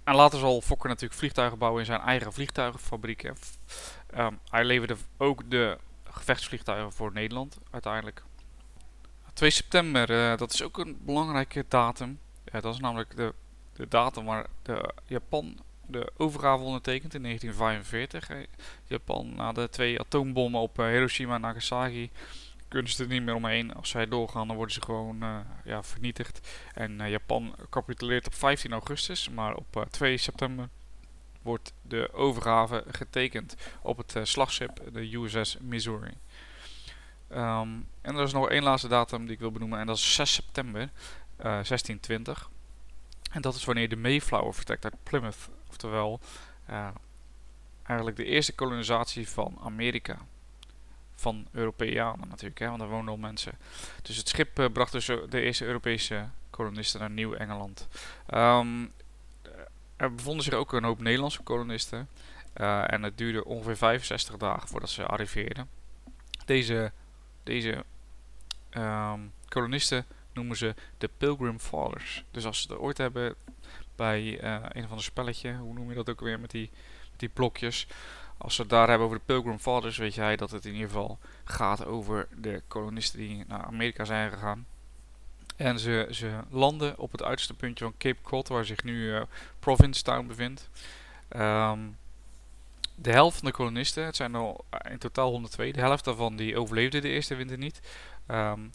En 0.08 0.15
later 0.15 0.39
zal 0.39 0.62
Fokker 0.62 0.89
natuurlijk 0.89 1.20
vliegtuigen 1.20 1.58
bouwen 1.58 1.80
in 1.80 1.86
zijn 1.86 2.02
eigen 2.02 2.34
vliegtuigenfabriek. 2.34 3.32
Um, 4.17 4.39
hij 4.50 4.65
leverde 4.65 4.96
ook 5.17 5.50
de 5.50 5.78
gevechtsvliegtuigen 6.04 6.91
voor 6.91 7.12
Nederland 7.13 7.58
uiteindelijk. 7.72 8.24
2 9.34 9.50
september, 9.50 10.10
uh, 10.10 10.38
dat 10.38 10.54
is 10.54 10.63
ook 10.63 10.78
een 10.78 10.98
belangrijke 11.02 11.65
datum. 11.67 12.20
Dat 12.52 12.74
is 12.74 12.80
namelijk 12.80 13.15
de, 13.15 13.34
de 13.74 13.88
datum 13.88 14.26
waar 14.26 14.46
de 14.62 14.93
Japan 15.06 15.60
de 15.86 16.12
overgave 16.17 16.63
ondertekent 16.63 17.13
in 17.13 17.22
1945. 17.22 18.48
Japan 18.84 19.36
na 19.36 19.52
de 19.52 19.70
twee 19.70 20.00
atoombommen 20.00 20.62
op 20.62 20.80
uh, 20.80 20.86
Hiroshima 20.86 21.36
en 21.36 21.41
Nagasaki 21.41 22.12
kunnen 22.68 22.92
ze 22.92 23.04
er 23.04 23.10
niet 23.10 23.24
meer 23.24 23.36
omheen. 23.36 23.74
Als 23.74 23.90
zij 23.90 24.08
doorgaan, 24.08 24.48
dan 24.48 24.56
worden 24.56 24.74
ze 24.74 24.82
gewoon 24.82 25.46
ja, 25.64 25.84
vernietigd. 25.84 26.48
En 26.74 27.10
Japan 27.10 27.56
capituleert 27.70 28.28
op 28.28 28.34
15 28.34 28.72
augustus, 28.72 29.30
maar 29.30 29.56
op 29.56 29.88
2 29.90 30.18
september 30.18 30.70
wordt 31.42 31.74
de 31.82 32.14
overgave 32.14 32.84
getekend 32.92 33.56
op 33.82 33.98
het 33.98 34.28
slagschip 34.28 34.82
de 34.94 35.16
USS 35.16 35.58
Missouri. 35.62 36.14
Ehm, 37.28 37.70
en 38.02 38.16
er 38.16 38.24
is 38.24 38.34
nog 38.34 38.50
één 38.50 38.64
laatste 38.64 38.88
datum 38.88 39.26
die 39.26 39.34
ik 39.34 39.40
wil 39.40 39.52
benoemen 39.52 39.80
en 39.80 39.88
dat 39.88 39.98
is 39.98 40.14
6 40.14 40.34
september 40.34 40.90
1620. 41.38 42.50
En 43.32 43.42
dat 43.42 43.56
is 43.56 43.66
wanneer 43.66 43.90
de 43.90 43.96
Mayflower 43.96 44.54
vertrekt 44.54 44.84
uit 44.84 45.04
Plymouth. 45.04 45.50
Oftewel, 45.70 46.20
eigenlijk 47.84 48.18
de 48.18 48.26
eerste 48.26 48.56
kolonisatie 48.56 49.30
van 49.30 49.58
Amerika. 49.64 50.18
Van 51.20 51.48
Europeanen 51.52 52.28
natuurlijk, 52.30 52.60
hè, 52.60 52.68
want 52.68 52.80
daar 52.80 52.90
woonden 52.90 53.14
al 53.14 53.20
mensen. 53.20 53.54
Dus 54.02 54.18
het 54.18 54.30
schip 54.30 54.60
uh, 54.60 54.66
bracht 54.74 54.92
dus 54.92 55.06
de 55.06 55.42
eerste 55.42 55.66
Europese 55.66 56.30
kolonisten 56.50 57.00
naar 57.00 57.10
Nieuw-Engeland. 57.10 57.88
Um, 58.34 58.92
er 59.96 60.16
bevonden 60.16 60.44
zich 60.44 60.54
ook 60.54 60.74
een 60.74 60.84
hoop 60.84 61.02
Nederlandse 61.02 61.44
kolonisten. 61.44 62.10
Uh, 62.58 62.94
en 62.94 63.04
het 63.04 63.18
duurde 63.18 63.46
ongeveer 63.46 63.78
65 63.78 64.38
dagen 64.38 64.68
voordat 64.68 64.90
ze 64.90 65.06
arriveerden. 65.06 65.70
Deze, 66.46 66.92
deze 67.44 67.84
um, 68.72 69.34
kolonisten 69.48 70.06
noemen 70.34 70.58
ze 70.58 70.76
de 70.98 71.10
Pilgrim 71.18 71.60
Fathers. 71.60 72.24
Dus 72.32 72.46
als 72.46 72.62
ze 72.62 72.68
het 72.68 72.82
ooit 72.82 72.98
hebben 72.98 73.36
bij 73.96 74.44
uh, 74.44 74.66
een 74.70 74.88
van 74.88 74.98
de 74.98 75.04
spelletje, 75.04 75.56
hoe 75.56 75.74
noem 75.74 75.90
je 75.90 75.96
dat 75.96 76.10
ook 76.10 76.20
weer 76.20 76.40
met 76.40 76.52
die, 76.52 76.70
met 77.12 77.20
die 77.20 77.30
blokjes. 77.30 77.88
Als 78.38 78.56
ze 78.56 78.62
het 78.62 78.69
daar 78.69 78.88
hebben 78.88 79.06
over 79.06 79.19
de 79.19 79.26
Pilgrim 79.26 79.60
Fathers, 79.60 79.97
weet 79.97 80.13
jij 80.13 80.36
dat 80.36 80.52
het 80.52 80.65
in 80.65 80.73
ieder 80.73 80.88
geval 80.88 81.19
gaat 81.43 81.86
over 81.86 82.28
de 82.36 82.62
kolonisten 82.67 83.19
die 83.19 83.43
naar 83.47 83.63
Amerika 83.63 84.06
zijn 84.06 84.32
gegaan. 84.32 84.65
En 85.56 85.80
ze, 85.80 86.08
ze 86.12 86.39
landen 86.50 86.97
op 86.97 87.12
het 87.12 87.23
uiterste 87.23 87.54
puntje 87.54 87.84
van 87.84 87.93
Cape 87.97 88.21
Cod, 88.21 88.47
waar 88.47 88.65
zich 88.65 88.84
nu 88.84 89.13
uh, 89.13 89.21
Provincetown 89.60 90.28
bevindt. 90.28 90.69
Um, 91.36 91.97
de 92.95 93.12
helft 93.12 93.38
van 93.38 93.47
de 93.47 93.54
kolonisten, 93.54 94.06
het 94.06 94.15
zijn 94.15 94.34
er 94.34 94.56
in 94.89 94.97
totaal 94.97 95.32
102, 95.32 95.71
de 95.71 95.80
helft 95.80 96.06
daarvan 96.06 96.36
die 96.36 96.58
overleefde 96.58 97.00
de 97.00 97.10
eerste 97.10 97.36
winter 97.36 97.58
niet. 97.58 97.82
Um, 98.28 98.71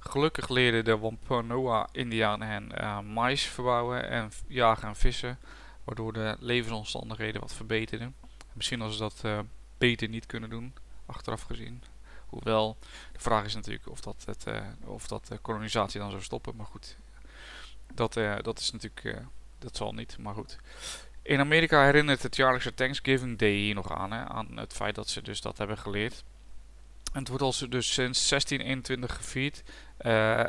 Gelukkig 0.00 0.48
leerden 0.48 0.84
de 0.84 0.98
Wampanoag-Indianen 0.98 2.48
hen 2.48 2.72
uh, 2.80 3.00
mais 3.00 3.42
verbouwen 3.42 4.08
en 4.08 4.30
jagen 4.46 4.88
en 4.88 4.96
vissen, 4.96 5.38
waardoor 5.84 6.12
de 6.12 6.36
levensomstandigheden 6.38 7.40
wat 7.40 7.52
verbeterden. 7.52 8.14
Misschien 8.52 8.80
als 8.80 8.92
ze 8.92 8.98
dat 8.98 9.20
uh, 9.24 9.38
beter 9.78 10.08
niet 10.08 10.26
kunnen 10.26 10.50
doen, 10.50 10.74
achteraf 11.06 11.42
gezien. 11.42 11.82
Hoewel, 12.26 12.76
de 13.12 13.20
vraag 13.20 13.44
is 13.44 13.54
natuurlijk 13.54 13.88
of 13.88 14.00
dat, 14.00 14.22
het, 14.26 14.44
uh, 14.48 14.66
of 14.84 15.06
dat 15.06 15.26
de 15.26 15.38
kolonisatie 15.38 16.00
dan 16.00 16.10
zou 16.10 16.22
stoppen. 16.22 16.56
Maar 16.56 16.66
goed, 16.66 16.96
dat, 17.94 18.14
dat 18.42 18.58
is 18.58 18.70
natuurlijk, 18.70 19.24
dat 19.58 19.76
zal 19.76 19.92
niet, 19.92 20.18
maar 20.18 20.34
goed. 20.34 20.58
In 21.22 21.40
Amerika 21.40 21.84
herinnert 21.84 22.22
het 22.22 22.36
jaarlijkse 22.36 22.74
Thanksgiving 22.74 23.38
Day 23.38 23.52
hier 23.52 23.74
nog 23.74 23.92
aan, 23.92 24.12
hè, 24.12 24.24
aan 24.24 24.56
het 24.56 24.72
feit 24.72 24.94
dat 24.94 25.08
ze 25.08 25.22
dus 25.22 25.40
dat 25.40 25.58
hebben 25.58 25.78
geleerd. 25.78 26.24
En 27.12 27.18
het 27.18 27.28
wordt 27.28 27.42
al 27.42 27.68
dus 27.68 27.92
sinds 27.92 28.28
1621 28.28 29.16
gevierd. 29.16 29.62
Uh, 30.00 30.44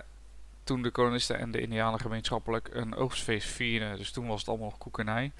toen 0.72 0.82
de 0.82 0.92
kolonisten 0.92 1.40
en 1.40 1.52
de 1.52 1.62
indianen 1.62 2.00
gemeenschappelijk 2.00 2.70
een 2.74 2.96
oogstfeest 2.96 3.48
vierden. 3.48 3.98
Dus 3.98 4.12
toen 4.12 4.28
was 4.28 4.40
het 4.40 4.50
allemaal 4.50 4.76
koekenij. 4.78 5.32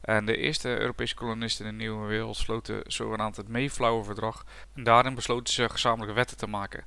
En 0.00 0.26
de 0.26 0.36
eerste 0.36 0.68
Europese 0.68 1.14
kolonisten 1.14 1.66
in 1.66 1.70
de 1.70 1.76
Nieuwe 1.76 2.06
Wereld 2.06 2.36
sloten 2.36 2.82
zogenaamd 2.86 3.36
het 3.36 3.48
Mayflower 3.48 4.04
Verdrag. 4.04 4.44
En 4.74 4.84
daarin 4.84 5.14
besloten 5.14 5.54
ze 5.54 5.68
gezamenlijke 5.68 6.14
wetten 6.14 6.36
te 6.36 6.46
maken. 6.46 6.84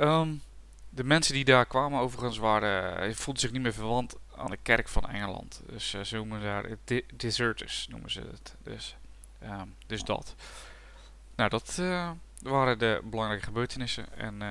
Um, 0.00 0.42
de 0.88 1.04
mensen 1.04 1.34
die 1.34 1.44
daar 1.44 1.66
kwamen 1.66 2.00
overigens 2.00 2.38
waren, 2.38 2.98
eh, 2.98 3.14
voelden 3.14 3.42
zich 3.42 3.52
niet 3.52 3.62
meer 3.62 3.72
verwant 3.72 4.16
aan 4.36 4.50
de 4.50 4.58
kerk 4.62 4.88
van 4.88 5.08
Engeland. 5.08 5.62
Dus 5.66 5.94
uh, 5.94 6.02
ze 6.02 6.16
noemen 6.16 6.42
daar 6.42 6.64
deserters, 7.16 7.86
noemen 7.90 8.10
ze 8.10 8.20
het. 8.20 8.56
Dus, 8.62 8.96
um, 9.42 9.74
dus 9.86 10.02
dat. 10.02 10.34
Nou, 11.36 11.50
dat... 11.50 11.76
Uh, 11.80 12.10
waren 12.38 12.78
de 12.78 13.00
belangrijke 13.04 13.44
gebeurtenissen. 13.44 14.06
En 14.16 14.42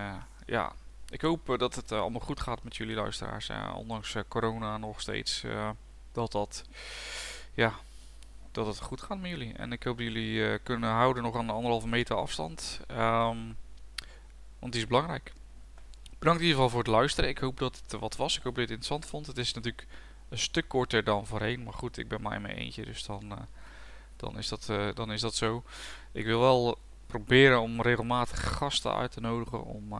ja, 0.46 0.74
ik 1.10 1.22
hoop 1.22 1.50
uh, 1.50 1.58
dat 1.58 1.76
het 1.76 1.92
uh, 1.92 2.00
allemaal 2.00 2.22
goed 2.22 2.40
gaat 2.40 2.64
met 2.64 2.76
jullie 2.76 2.96
luisteraars. 2.96 3.50
ondanks 3.76 4.16
corona 4.28 4.78
nog 4.78 5.02
steeds 5.02 5.44
dat 6.12 6.32
dat, 6.32 6.64
ja, 7.54 7.74
dat 8.52 8.68
het 8.68 8.80
goed 8.80 9.02
gaat 9.02 9.20
met 9.20 9.30
jullie. 9.30 9.54
En 9.54 9.72
ik 9.72 9.84
hoop 9.84 9.98
dat 9.98 10.06
jullie 10.06 10.60
kunnen 10.60 10.90
houden 10.90 11.24
nog 11.24 11.36
aan 11.36 11.48
de 11.48 11.54
anderhalve 11.54 11.88
meter 11.88 12.16
afstand. 12.16 12.80
Um, 12.92 13.58
want 14.60 14.72
die 14.72 14.82
is 14.82 14.88
belangrijk. 14.88 15.34
Bedankt 16.20 16.42
in 16.42 16.48
ieder 16.48 16.64
geval 16.64 16.70
voor 16.70 16.80
het 16.80 16.88
luisteren. 16.88 17.30
Ik 17.30 17.38
hoop 17.38 17.58
dat 17.58 17.82
het 17.84 18.00
wat 18.00 18.16
was. 18.16 18.38
Ik 18.38 18.44
hoop 18.44 18.56
dat 18.56 18.68
je 18.68 18.74
het 18.74 18.84
interessant 18.84 19.06
vond. 19.06 19.28
Het 19.28 19.38
is 19.38 19.54
natuurlijk 19.54 19.88
een 20.30 20.38
stuk 20.38 20.68
korter 20.68 21.04
dan 21.04 21.28
voorheen. 21.28 21.64
Maar 21.64 21.74
goed, 21.74 21.98
ik 21.98 22.08
ben 22.08 22.22
maar 22.22 22.36
in 22.36 22.42
mijn 22.42 22.56
eentje. 22.56 22.86
Dus 22.86 23.06
dan, 23.06 23.48
dan, 24.16 24.38
is, 24.38 24.48
dat, 24.48 24.96
dan 24.96 25.12
is 25.12 25.22
dat 25.22 25.36
zo. 25.36 25.64
Ik 26.12 26.26
wil 26.26 26.40
wel 26.40 26.78
proberen 27.08 27.62
om 27.62 27.82
regelmatig 27.82 28.58
gasten 28.58 28.94
uit 28.94 29.12
te 29.12 29.22
nodigen 29.22 29.64
om 29.64 29.94
uh, 29.94 30.00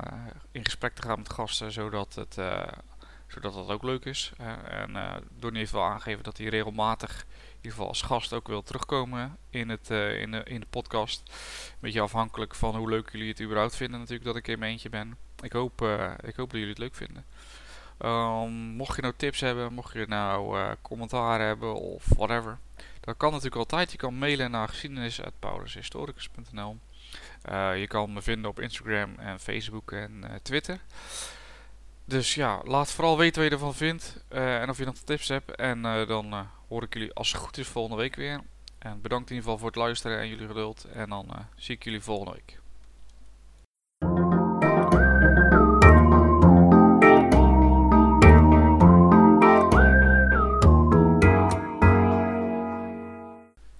in 0.52 0.66
gesprek 0.66 0.94
te 0.94 1.02
gaan 1.02 1.18
met 1.18 1.34
gasten, 1.34 1.72
zodat 1.72 2.16
het, 2.16 2.38
uh, 2.38 2.68
zodat 3.28 3.54
dat 3.54 3.70
ook 3.70 3.84
leuk 3.84 4.06
is. 4.06 4.32
Uh, 4.42 4.82
en 4.82 5.24
Donnie 5.30 5.60
heeft 5.60 5.72
wel 5.72 5.84
aangegeven 5.84 6.24
dat 6.24 6.38
hij 6.38 6.48
regelmatig, 6.48 7.26
in 7.30 7.56
ieder 7.56 7.72
geval 7.72 7.88
als 7.88 8.02
gast, 8.02 8.34
ook 8.34 8.48
wil 8.48 8.64
terugkomen 8.64 9.38
in, 9.50 9.70
het, 9.70 9.90
in, 9.90 10.32
de, 10.32 10.44
in 10.44 10.60
de 10.60 10.68
podcast. 10.70 11.24
Een 11.28 11.78
beetje 11.80 12.02
afhankelijk 12.02 12.56
van 12.56 12.76
hoe 12.76 12.90
leuk 12.90 13.10
jullie 13.12 13.30
het 13.30 13.42
überhaupt 13.42 13.76
vinden 13.76 14.00
natuurlijk 14.00 14.26
dat 14.26 14.36
ik 14.36 14.48
in 14.48 14.60
mijn 14.60 14.72
eentje 14.72 14.90
ben. 14.90 15.18
Ik 15.42 15.52
hoop, 15.52 15.82
ik 16.22 16.36
hoop 16.36 16.50
dat 16.50 16.60
jullie 16.60 16.70
het 16.70 16.78
leuk 16.78 16.96
vinden. 16.96 17.26
Um, 18.00 18.52
mocht 18.52 18.96
je 18.96 19.02
nou 19.02 19.14
tips 19.18 19.40
hebben, 19.40 19.74
mocht 19.74 19.94
je 19.94 20.06
nou 20.08 20.58
commentaar 20.82 21.40
hebben 21.40 21.76
of 21.76 22.06
whatever. 22.16 22.58
Dat 23.00 23.18
kan 23.18 23.30
natuurlijk 23.30 23.56
altijd. 23.56 23.92
Je 23.92 23.98
kan 23.98 24.18
mailen 24.18 24.52
naar 24.52 24.68
geschiedenis.paulushistoricus.nl 24.68 26.78
je 27.80 27.86
kan 27.88 28.14
me 28.14 28.22
vinden 28.22 28.50
op 28.50 28.60
Instagram 28.60 29.16
en 29.18 29.40
Facebook 29.40 29.92
en 29.92 30.22
uh, 30.24 30.30
Twitter. 30.42 30.80
Dus 32.06 32.36
ja, 32.36 32.62
laat 32.64 32.92
vooral 32.92 33.18
weten 33.18 33.42
wat 33.42 33.50
je 33.50 33.56
ervan 33.56 33.76
vindt. 33.76 34.24
Uh, 34.34 34.62
en 34.62 34.70
of 34.70 34.78
je 34.78 34.86
nog 34.86 34.96
tips 34.96 35.28
hebt. 35.28 35.56
En 35.56 35.82
dan 35.82 36.48
hoor 36.68 36.84
ik 36.84 36.94
jullie 36.94 37.14
als 37.14 37.32
het 37.32 37.42
goed 37.42 37.58
is 37.58 37.68
volgende 37.68 38.02
week 38.02 38.16
weer. 38.16 38.42
En 38.80 39.02
bedankt 39.02 39.30
in 39.30 39.36
ieder 39.36 39.44
geval 39.44 39.58
voor 39.58 39.68
het 39.68 39.76
luisteren 39.76 40.20
en 40.20 40.28
jullie 40.28 40.48
geduld. 40.48 40.84
En 40.84 41.10
dan 41.10 41.48
zie 41.56 41.76
ik 41.76 41.84
jullie 41.84 42.02
volgende 42.02 42.32
week. 42.32 42.60